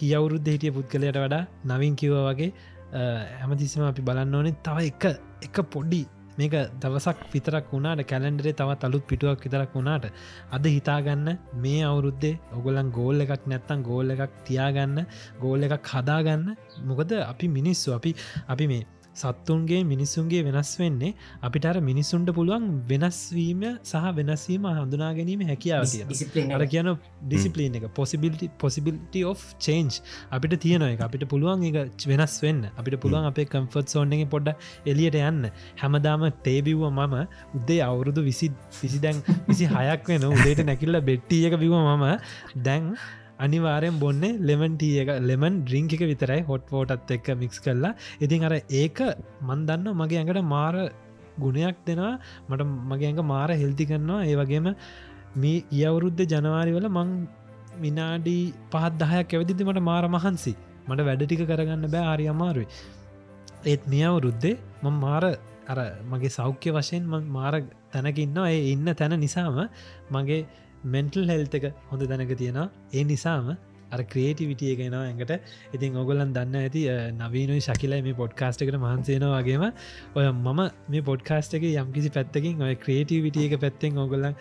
[0.00, 2.52] කියවුරුද්ධ හිටිය පුද්ගලයට වඩා නවින් කිව වගේ
[2.92, 5.04] හැමතිස්සම අපි බලන්න ඕනේ තව එක
[5.42, 6.02] එක පොඩ්ඩි
[6.38, 10.06] මේක දවසක් විතරක් වුණාට කැලන්ඩරේ තවත් අලුත් පිටුවක් විතරක් වුණාට
[10.50, 11.26] අද හිතාගන්න
[11.56, 15.04] මේ අවුරුද්දේ ඔගොලන් ගෝල් එකක් නැත්තන් ගෝල් එකක් තියාගන්න
[15.40, 16.46] ගෝල් එකක් හදාගන්න.
[16.84, 17.92] මොකද අපි මිනිස්සු.
[17.92, 18.14] අපි
[18.48, 18.86] අපි මේ
[19.20, 21.12] සත්තුන්ගේ මිනිස්සුන්ගේ වෙනස් වෙන්නේ
[21.42, 26.90] අපිට අර මිනිස්සුන්ට පුළුවන් වෙනස්වීම සහ වෙනස්වීම හඳුනා ගැනීම හැකියාව තියෙන අර කියන
[27.24, 27.86] ඩිසිපලීන් එක.
[27.98, 30.00] පොසිබිලිටි පොසිබිලිටි of චේන්ජ්
[30.30, 32.62] අපිට තියෙන එක අපිට පුළුවන් එක වෙනස් වෙන්න.
[32.72, 35.50] අපිට පුළුවන් අපේ කම්ෆර්ට් සෝන්ගේ පොඩ්ඩ එලියට යන්න.
[35.82, 37.16] හැමදාම තේබිව්ව මම
[37.56, 38.50] උද්දේ අවුරුදු විසි
[38.82, 42.06] විසි දැන් විසි හයක් වෙන උදේට නැකිල්ල බෙට්ටිය එක බිව මම.
[42.62, 42.94] දැන්
[43.40, 47.92] අනිවාරයෙන් බොන්න ලෙමන්ටිය එක ලෙමන් ඩ්‍රිංක එක විතරයි හොට් ෝටත් එක්ක මික්ස් කරලා.
[48.20, 49.00] ඉතින් අර ඒක
[49.42, 50.74] මන්දන්න මගේ ඇඟට මාර
[51.38, 52.14] ගුණයක් දෙනවා.
[52.48, 54.24] මට මගේ ඇඟ මාර හෙල්ති කරනවා.
[54.24, 54.70] ඒ වගේම
[55.36, 57.10] මේ ගියවුරුද්ධ ජනවාරි වල මං
[57.78, 58.38] මිනාඩි
[58.70, 60.54] පහත් දහයක් ඇවදිදි මට මාර මහන්සි.
[60.88, 62.68] මට වැඩටික කරගන්න බෑ ආරි අමාරුයි.
[63.64, 65.24] ඒත් මේ අවුරුද්දේ මං මාර
[65.66, 65.78] අර
[66.10, 67.54] මගේ සෞඛ්‍ය වශයෙන් මාර
[67.92, 69.58] තැනකින්නවා ඒ ඉන්න තැන නිසාම
[70.10, 70.40] මගේ
[70.84, 72.70] මෙන්ටල් හෙල්ත එක හොඳ දැනක තියෙනවා.
[72.94, 73.56] ඒ නිසාම
[73.92, 75.32] අර ක්‍රේටිවිටිය ගෙනවා ඇඟට.
[75.74, 76.82] ඉතින් ඔගොලන් දන්න ඇති
[77.16, 79.64] නවීනුයි ශකිලයි මේ පොඩ්කාස්ට එකට මහන්සේනවා වගේම
[80.16, 84.34] ඔය මම මේ පොඩ්කාස්ට එක යම්කිසි පැත්තකින් ඔය ක්‍රේටිවිටිය එක පැත්තෙන් ඔගොල්ලන්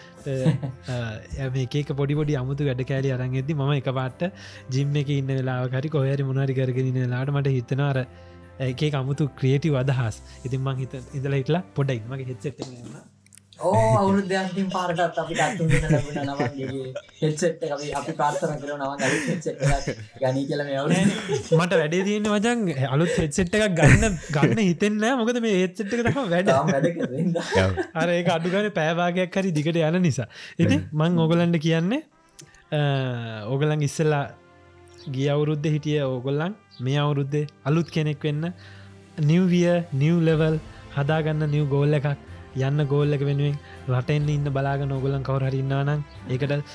[1.58, 4.28] මේක පොඩිපොඩි අමුතු වැඩ කෑලි අරන් ඇති ම එක පාට
[4.70, 8.04] ජිම් එක ඉන්න වෙලාකරි කොහරි මොනරි කරගෙන ලාට මට හිතනාර
[8.62, 10.22] ඒක අමුතු ක්‍රියටි අදහස්.
[10.46, 13.19] ඉතින් මං හිත ඉඳල හිටලා පොඩයි මගේ හෙත්සෙට
[13.62, 16.92] ඕ අවුරුද්ධයන්තින් පාරටත් අපි අත්තුගෙන ලැබුණ නවන්ගේ
[17.22, 19.90] හෙච්චෙට් අපි අපි පාර්ථන කර නවන් හෙච්චෙට්
[20.22, 20.94] ගනී කියල මේ අවුල
[21.58, 26.30] මට වැඩේ තියෙන වජන් අලුත් හෙච්චෙට් එකක් ගන්න ගන්න හිතෙන්න මොකද මේ ඒච්චෙට් එක තම
[26.34, 26.50] වැඩ
[27.96, 30.30] අර ඒ අඩුගන පෑවාගයක් හරි දිගට යන නිසා.
[30.58, 32.02] ඉති මං ඕගලන්ට කියන්නේ
[33.52, 34.24] ඕගලන් ඉස්සල්ලා
[35.10, 38.54] ගිය අවුරුද්ධ හිටිය ඕගොල්ලන් මේ අවුරුද්දේ අලුත් කෙනෙක් වෙන්න
[39.30, 39.70] නිවවිය
[40.02, 40.60] නිව් ලෙවල්
[40.98, 46.66] හදාගන්න නිව් ගෝල්ල එකක් යන්න ගෝල්ල එක වෙනුවෙන් රටෙන්න්න ඉන්න බලාගන්න ඔගොලන් කවරහරින්නානම් ඒකට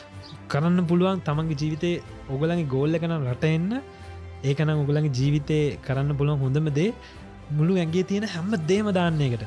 [0.49, 1.91] කරන්න පුළුවන් තමන්ගේ ජීවිතය
[2.31, 3.71] ඔගලගේ ගෝල්ල එකනම් රටෙන්න.
[4.45, 6.95] ඒකනම් ඔගලගේ ජීවිතය කරන්න පුළුවන් හොඳම දේ.
[7.51, 9.45] මුළු ඇගේ තියෙන හැම දේම දාන්නේකට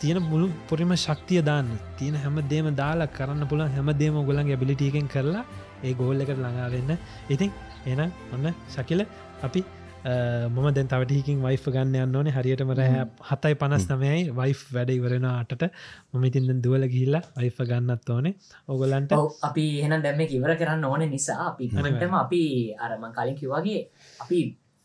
[0.00, 1.70] තියෙන මුළු පොරිම ශක්තිය දාන්න.
[1.98, 5.44] තියෙන හැම දේම දාලා කරන්න පුළන් හැම දේම ඔගලන්ගේ බිලිටියකෙන් කරලා
[5.82, 6.92] ඒ ගෝල්ල එකට ළඟාවෙන්න
[7.28, 7.50] ඉතින්
[7.86, 9.00] එනම් ඔන්න ශකිල
[9.42, 9.60] අපි
[10.04, 12.32] මම දැන් තවටහිකින් වයිෆ ගන්න යන්න ඕනේ.
[12.32, 15.64] හරියටම රෑ හතයි පනස් නමයයි වයිෆ් වැඩ ඉවරෙන අටට
[16.12, 18.34] මම ඉතින් දුවල ගිහිල්ලා වයිෆ ගන්නත් ඕනේ.
[18.68, 22.42] ඔගොලන්ට අපි එහන දැම්ම ඉවර කරන්න ඕන නිසා අපි නටම අපි
[22.78, 23.80] අරම කලින් කිවගේ
[24.20, 24.42] අපි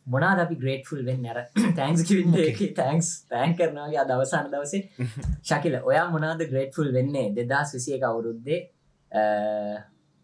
[0.08, 1.28] මොනාද අපි ග්‍රේට්ෆුල් වෙන්න?
[1.28, 1.44] අර
[1.76, 4.82] තැන්ස් කිවින්න තැන්ක්ස් තෑන් කරනවාගේ දවසන්න දවසේ.
[5.50, 7.30] ශකිල ඔයා මොනාද ග්‍රේට්ෆුල් වෙන්නේ?
[7.36, 8.60] දෙදස් විසිය අවුරුද්දේ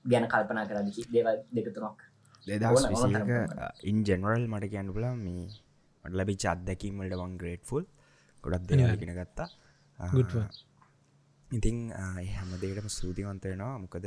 [0.06, 2.05] ගැන කල්පනා කරදකි දේවල් දෙකතුනක්
[2.48, 3.30] දෙදස් විසික
[3.90, 5.46] ඉන් ජෙනරල් මට කියන්න පුලා මේ
[6.06, 7.86] මට ලැබි චත්දැකීමට වන් ග්‍රේට්ෆුල්
[8.44, 9.50] ගොඩක් දෙගෙන ගත්තා.
[11.50, 11.78] ඉතිං
[12.36, 14.06] හැම දේටම සූතිවන්තයෙනවා මොකද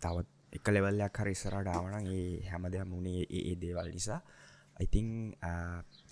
[0.00, 4.20] තවත් එක ලෙවල්ලයක් හරි ඉස්සරා ඩාවන ඒ හැම දෙයක් මුණේ ඒ දේවල් නිසා.
[4.78, 5.08] අයිතිං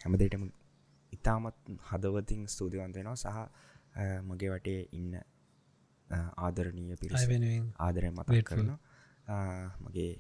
[0.03, 0.45] හැම දේටම
[1.12, 1.57] ඉතාමත්
[1.90, 3.28] හදවතින් ස්තුතිවන්තයෙනවා සහ
[4.28, 5.12] මගේ වටේ ඉන්න
[6.47, 7.26] ආදරණීය පිරිස
[7.78, 8.78] ආදරය මත කරනවා.
[9.84, 10.12] මගේ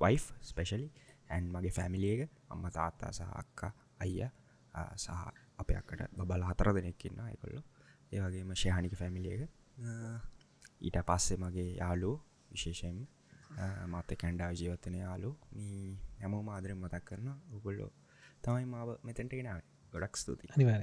[0.00, 0.88] වයිෆ් ස්පෙශලි
[1.28, 4.28] ඇන් මගේ ෆැමිලියක අම්ම තාත්තා සහ අක්කා අයිය
[4.96, 5.10] සහ
[5.58, 7.62] අප අක්කට බබල හතර දෙනෙක්කින්න එකොල්ලො
[8.12, 9.42] ඒවගේම ශයහනික ෆැමිලියක
[10.80, 12.12] ඊට පස්සේ මගේ යාලු
[12.50, 13.02] විශේෂයෙන්
[13.88, 15.82] මත කැන්ඩාව ජීවත්තන යාලු මී
[16.20, 17.90] හැමෝ මාදරෙන් මතක් කරන උගොල්ලෝ
[18.42, 19.60] තමයි මාව මෙතැන්ට ගෙනාව
[19.92, 20.82] ගොඩක් ස්තුති අනිවාර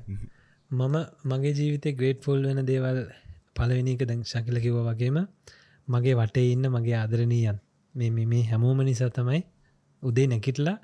[0.72, 3.00] මම මගේ ජීවිතය ග්‍රේට් ෆොල් වෙන දේවල්
[3.56, 5.18] පලවෙනික දැන් ශකිල කිව වගේම
[5.88, 7.60] මගේ වටේ ඉන්න මගේ ආදරණීයන්
[8.00, 9.42] මේ මේ හැමෝම නිසා තමයි
[10.04, 10.78] උදේ නැකිටලා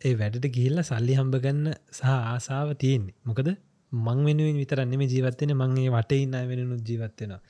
[0.00, 3.16] ඒ වැඩට ගිහිල්ල සල්ලි හම්බ ගන්න සහ ආසාාව තියෙන්නේ.
[3.24, 3.48] මොකද
[3.92, 7.42] මං වෙනුවෙන් විතරන්න මේ ජීවත්වෙන මංගේ වට ඉන්න වෙනනු ජීවත්වෙනවා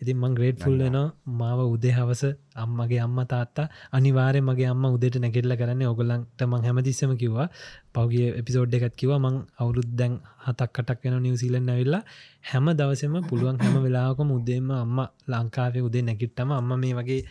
[0.00, 1.12] ඉතින් මං ග්‍රේඩ් ෆුල් වෙනවා.
[1.32, 2.22] මාව උදේ හවස
[2.56, 7.48] අම්මගේ අම්ම තාත්තා අනිවාරය මගේ අම්ම උදේට නැගෙල්ල කරන්න ඔගොලන්ට මං හැමතිස්සම කිව්වා.
[7.92, 10.14] පවගේ එපිසෝඩ් එකත් කිව මං අවුරුත් දැන්
[10.44, 12.02] හතක් කටක් වෙන නිවසිීලෙන් ඇවිල්ලා.
[12.42, 14.98] හැම දවසම පුළුවන් හැම වෙලාකම උදේම අම්ම
[15.28, 17.22] ලංකාවේ උදේ නැකිට්ටම අම්ම මේ වගේ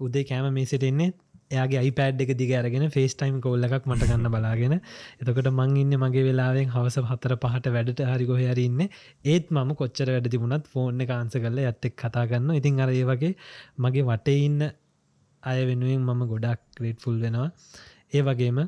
[0.00, 1.10] උදේ කෑම මේසිට එන්නේ
[1.50, 4.74] එයාගේ අයිපෑඩ් එක දිග අරගෙන ෆේස් ටයිම් කොල්ල එකක් මට ගන්න බලාගෙන.
[5.20, 8.80] එතකට මං ඉන්න මගේ වෙලාවෙන් හවස හතර පහට වැඩට හරි ගොහරි ඉන්න.
[9.24, 13.32] ඒත් මම කොච්චර වැඩ තිබුණත් ෆෝර්න කාන්ස කරල ඇත්තෙක් කතාගන්න ඉතින් අරඒ වගේ
[13.78, 14.60] මගේ වටේ ඉන්න
[15.42, 17.48] අය වෙනුවෙන් මම ගොඩක් ග්‍රේට් ෆුල් වෙනවා.
[18.12, 18.58] ඒ වගේම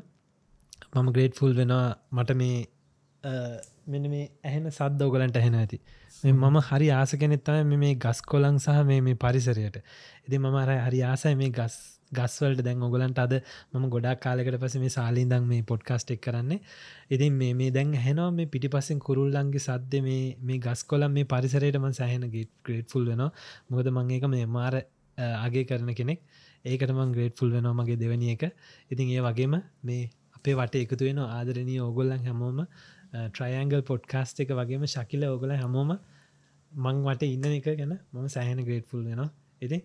[0.93, 2.57] මම ග්‍රේට් ෆුල් වෙනවා මට මේ
[3.87, 5.77] මෙන මේ ඇහෙන සද්ද ඔගලන්ට ඇහෙන ඇති.
[5.77, 9.77] මේ මම හරි ආස කෙනෙත්තම මේ ගස් කොලං සහ මේ මේ පරිසරයට.
[10.25, 11.75] එති මම අර හරි ආසයි මේ ගස්
[12.11, 13.33] ගස්වලට දැන් ඔගලන්ට අද
[13.73, 16.59] මම ගොඩක් කාලෙකට පස මේ සාලින්දං මේ පොඩ්කාස්ට් එක් කරන්නේ.
[17.09, 21.25] ඉතින් මේ මේ දැන් හැනවා මේ පිටි පස්සෙන් කුරුල්ලන්ගේ සද්ද මේ මේ ගස් කොලම් මේ
[21.25, 23.31] පරිසරයටම සෑහෙන ගේට ග්‍රේට්ෆුල් වෙනවා.
[23.69, 24.73] මොකද මං ඒක මේ මාර
[25.17, 26.21] අගේ කරන කෙනෙක්.
[26.65, 28.43] ඒකටමං ග්‍රේට්ෆුල් වෙනවා මගේ දෙවනි එක.
[28.91, 32.65] ඉතින් ඒ වගේම මේ අපේ වට එකතු වෙන ආදරණී ඕගොල්ලන් හැමෝම
[33.13, 35.97] ට්‍රයන්ගල් පොඩ්කාස්ට එක වගේම ශකිල ඕගොල හැමෝම
[36.71, 39.29] මං වට ඉන්න එක ගැන මම සෑහන ග්‍රේට්ෆුල් වෙනවා.
[39.61, 39.79] ඉති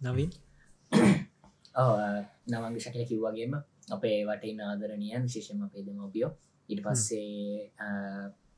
[0.00, 0.30] නවින්?
[2.46, 3.54] නවංග ශකල කිව්වාගේම
[3.90, 6.30] අපේ වටේ නාදරණය විශේෂම අපේ දෙමෝපියෝ
[6.68, 7.72] ඉට පස්සේ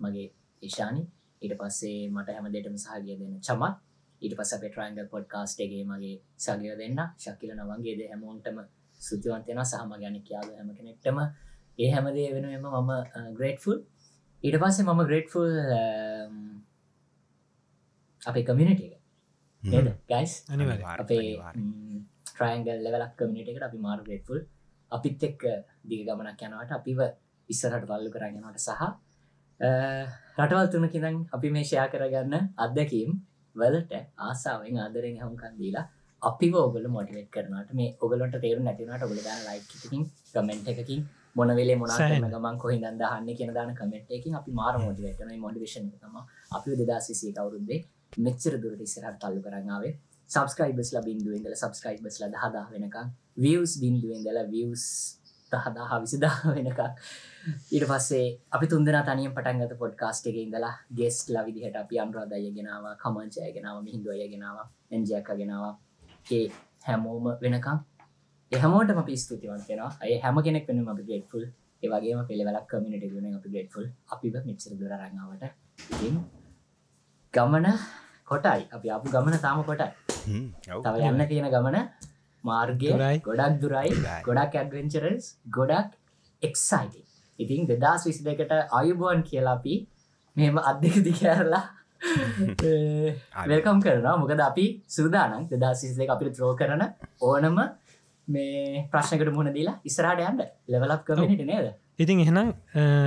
[0.00, 0.28] මගේ
[0.62, 1.02] ඒශානි
[1.42, 3.74] ඊට පස්සේ මට හැමදටම සහගිය දෙන්න චමත්
[4.22, 7.00] ඊට පස පෙටරන්ගල් පොඩ්කාස්ටගේ මගේ සගය දෙන්න.
[7.18, 8.58] ශකිල නවන්ගේද හැමෝන්ටම
[9.00, 11.18] සුතිවන්තයෙන සහම ගැන කියාව හැම කෙනෙක්ටම
[11.78, 12.90] ඒ හැමදේ වෙනුවම මම
[13.34, 13.78] ග්‍රේට්ෆුල්
[14.44, 15.50] ඊට පස්සේ මම ග්‍රේට්ෆුල්
[18.22, 18.94] අපේ කමියනිට එක.
[19.62, 20.32] නේද ගයිස්
[20.94, 21.36] අපේ
[22.26, 24.40] ට්‍රයින්ගල් ලෙවලක් කමිනිට එකට අපි මාර ග්‍රේට්ෆුල්
[24.92, 25.42] අපිත් එක්ක
[25.84, 27.00] දිග ගමනක් යනවට අපිව
[27.48, 28.82] ඉස්සරට පල්ලු කරගෙනට සහ
[30.38, 33.18] රටවල් තුනකිදන් අපි මේ ෂයා කරගන්න අත්දැකීම්
[33.56, 35.86] වලට ආසාාවෙන් ආදරෙන් හමුකන් දීලා
[36.22, 41.02] අපි ඔගල මොටිවේට කරනට මේ ඔගලට තේරු නැතිනට ඔගල දාන ලයිකින් කමෙන්ට් එකකින්
[41.36, 46.16] මොනවෙලේ මොනාන ගමන් කොහි දහන්න කියන දාන කමෙන්ට් එකින් අපි මාර මොටිවේටන මොටිවේශන තම
[46.52, 47.80] අපි දෙදාසිසිය කවරුද්දේ
[48.18, 49.94] මෙච්චර දුරට ඉස්සරහට තල්ලු කරන්නාවේ
[50.30, 53.08] සබස්ක්‍රයිබස්ල බින්දුවෙන්දල සබස්ක්‍රයිබස්ල දහදා වෙනකම්
[53.38, 54.84] වියස් බින්දුවෙන්දල වියස්
[55.52, 56.80] දහදාහ විසිදා වෙනක
[57.70, 63.48] ඊට පස්සේ අපි තුන්දෙන තනිය පටන්ගත පොඩ්කාස්ට එක ඉඳලා ගෙස්ට ලවිදිහට අපි අන්රාදය ගෙනාව කමංචය
[63.52, 64.58] ගෙනාව මිහිදුවය ගෙනාව
[64.90, 65.64] එන්ජයක්ක ගෙනාව
[66.30, 66.44] ඒ
[66.84, 67.78] හැමෝම වෙනකම්
[68.52, 71.44] එහමෝට අපි ස්තුතිවන්ත වෙන අය හැම කෙනෙක් වෙන අපි ගේට්ෆුල්
[71.82, 76.41] ඒවගේම පෙළවලක් කමිනිට ගුණ අපි ගේට්ෆුල් අපි මෙච්චර දුර රඟාවට
[77.34, 77.66] ගමන
[78.28, 78.62] කොටයි.
[78.70, 79.90] අපි අප ගමන තාම කොටයි.
[80.84, 81.76] තව යන්න තියෙන ගමන
[82.44, 82.90] මාර්ගය
[83.26, 83.90] ගොඩක් දුරයි.
[84.26, 85.96] ගොඩක් ඇඩවෙන්චරස් ගොඩක්
[86.42, 86.94] එක්සයිට
[87.38, 89.74] ඉතින් දෙදස් විසි දෙකට අයුබුවන් කියලා අපි
[90.36, 91.64] මෙම අත්දෙක දිකඇරලා
[93.46, 94.16] වෙල්කම් කරනවා.
[94.16, 96.82] මොකද අපි සූදානන් දෙදසිස් දෙක අපිට ත්‍රෝ කරන
[97.20, 97.58] ඕනම
[98.28, 101.66] මේ ප්‍රශ්නකට මුණ දීලා ඉස්රාට යන්ට ලෙවලක් කමිට නේද
[101.98, 102.48] ඉතින් එහෙනම්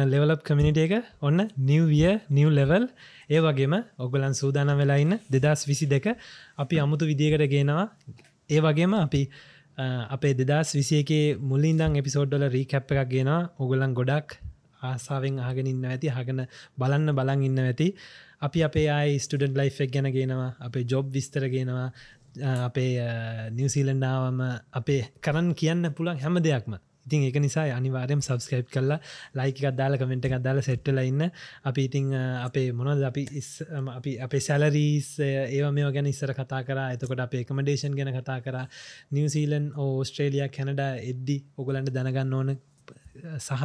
[0.06, 2.86] ලෙවලප් කමිනිට එක ඔන්න නිවවිය නිව් ලෙවල්
[3.30, 6.06] ඒ වගේම ඔගලන් සූදාන වෙලා ඉන්න දෙදස් විසි දෙක
[6.58, 7.90] අපි අමුතු විදිකට ගේනවා.
[8.50, 9.22] ඒ වගේම අපි
[10.10, 14.38] අපේ දෙදස් විසියකේ මුල්ලින්දං එපිසෝඩ්ඩල රීකැප් එකක් ගෙන ඔගොලන් ගොඩක්
[14.82, 16.46] ආසාාවෙන් ආගෙන ඉන්න ඇති හගෙන
[16.78, 17.88] බලන්න බලන් ඉන්න ඇති.
[18.40, 21.90] අපි අපේ අයි ස්ටඩන්් ලයිෆ් එක් ගැන ගෙනවා අපේ ජොබ් විස්තර ගෙනවා
[22.62, 22.92] අපේ
[23.52, 24.42] නිවසීලන්ඩාවම
[24.74, 26.76] අපේ කරන්න කියන්න පුළන් හැම දෙයක්ම.
[27.06, 29.00] ඉතින් එක නිසා අනිවාරයම් සබස්ක්‍රයිප් කරලා
[29.36, 31.30] ලයික අදාල කමෙන්ට් එකක් දාල සෙට්ටල ඉන්න.
[31.64, 33.26] අපි ඉතිං අපේ මොනද අපි
[33.96, 36.80] අපි අපේ සැලරීස් ඒව මේ ගැන ඉස්සර කතා කර.
[36.94, 38.58] එතකොට අප එකමඩේෂන් ගැන කතා කර.
[39.12, 40.82] නිවසීලන් ඕස්ට්‍රේලියයා කැනඩ
[41.12, 42.56] එද්දි ඔගලන්ට දැනගන්න ඕන
[43.40, 43.64] සහ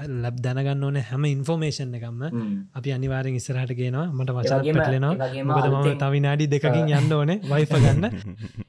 [0.00, 2.22] ලබ් දැනගන්න ඕන හැම ඉන්ෆෝර්මේෂන් එකම
[2.74, 4.06] අපි අනිවාරෙන් ඉස්සරහට ගෙනවා.
[4.10, 5.94] මට වචා පටලෙනවා.
[6.02, 8.04] තවිනාඩි දෙකින් යන්න ඕනේ වයිප ගන්න.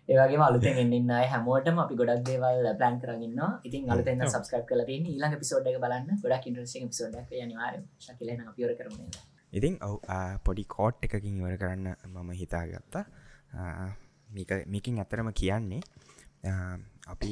[0.07, 5.67] ඒවගේ අලුතෙන් එන්නන්න හැමෝටම අපි ගොඩක් දේවල් ප්ලන් කරන්න ඉතින් අලුතෙන් සබස්ක්‍රප් කල ඊළඟ පිසෝඩ්
[5.67, 6.21] එක බලන්න.
[6.23, 9.99] ගොඩක් ඉන්ට්‍රසිං පිසෝඩ් අනිවාර ශකිලන පියර කරන ඉතින් ඔව
[10.43, 13.03] පොඩි කෝට් එකකින් ඉවර කරන්න මම හිතා ගත්තා
[14.67, 15.81] මේකින් ඇතරම කියන්නේ
[17.07, 17.31] අපි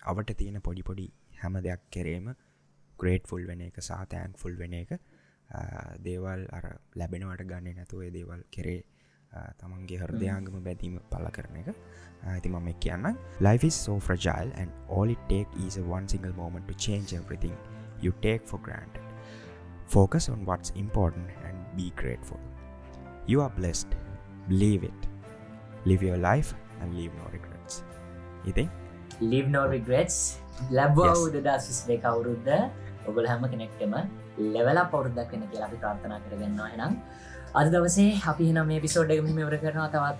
[0.00, 2.32] අවට තියෙන පොඩි පොඩි හැම දෙයක් කෙරේම
[3.02, 4.94] ග්‍රේට්ෆුල් වෙන එක සාතෑන් ෆුල් වෙන එක
[6.06, 6.66] දේවල් අර
[7.02, 8.78] ලැබෙනවට ගන්නේ නැතුව දේවල් කෙරේ
[9.62, 11.68] තමන්ගේ හරදයාගම බැදීම පල කරන එක
[12.34, 13.10] ඇති මම කියන්න
[13.48, 17.14] Life is so fragile and all it take is a one single moment to change
[17.20, 17.56] everything
[18.00, 19.06] you take for granted.
[19.88, 22.40] Focus on what's important and be grateful.
[23.26, 23.88] You are blessed.
[24.48, 25.00] Believe it.
[25.84, 27.82] Live your life and leave no regrets.
[28.50, 28.68] ඉතින්
[29.32, 30.16] live no regrets
[30.70, 32.54] ලැබ්වවුද දස්විස් දෙක අවුරුද්ධ
[33.10, 33.94] ඔගොල හැම කෙනෙක්ටම
[34.54, 36.94] ලෙවල පවරුද්දක් වෙන කියලා අපි ප්‍රාර්ථනා කරගන්නවා එනම්
[37.60, 39.88] අද දවසේ අපි නම් මේ පිසෝඩ් එකම මෙවර කරනවා.
[39.94, 40.18] තවත්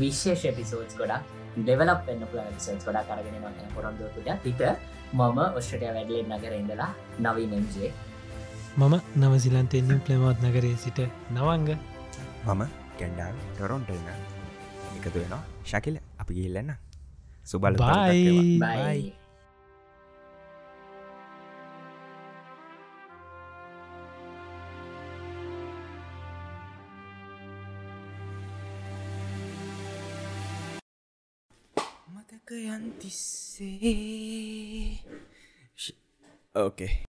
[0.00, 1.24] විශේෂ පිසෝඩ්ස් ගොඩක්
[1.58, 4.62] ඩෙවලප් වෙන්න පුල පිසෝඩ් ගොඩා කරගෙන පොරොන්දුවකුට පිට
[5.12, 6.90] මම ඔස්ට්‍රටය වැඩලෙන් නගර ඉඳලා
[7.24, 7.92] නවීනම්ජේ
[8.74, 11.00] මම නවසිලන්තෙන්නම් ප්ලමත් නගරේ සිට
[11.30, 11.68] නවංග.
[12.46, 12.62] මම
[12.98, 14.08] කැන්ඩාල් ටොරොන්ටල්න
[14.96, 15.96] එකතු වෙනවා ශකිල.
[16.18, 16.72] අපි ගිල්ලන්න
[17.44, 19.21] සුබල් බයි
[32.52, 33.96] බයි මතක යන්තිස්සේ
[36.54, 37.11] ඕකේ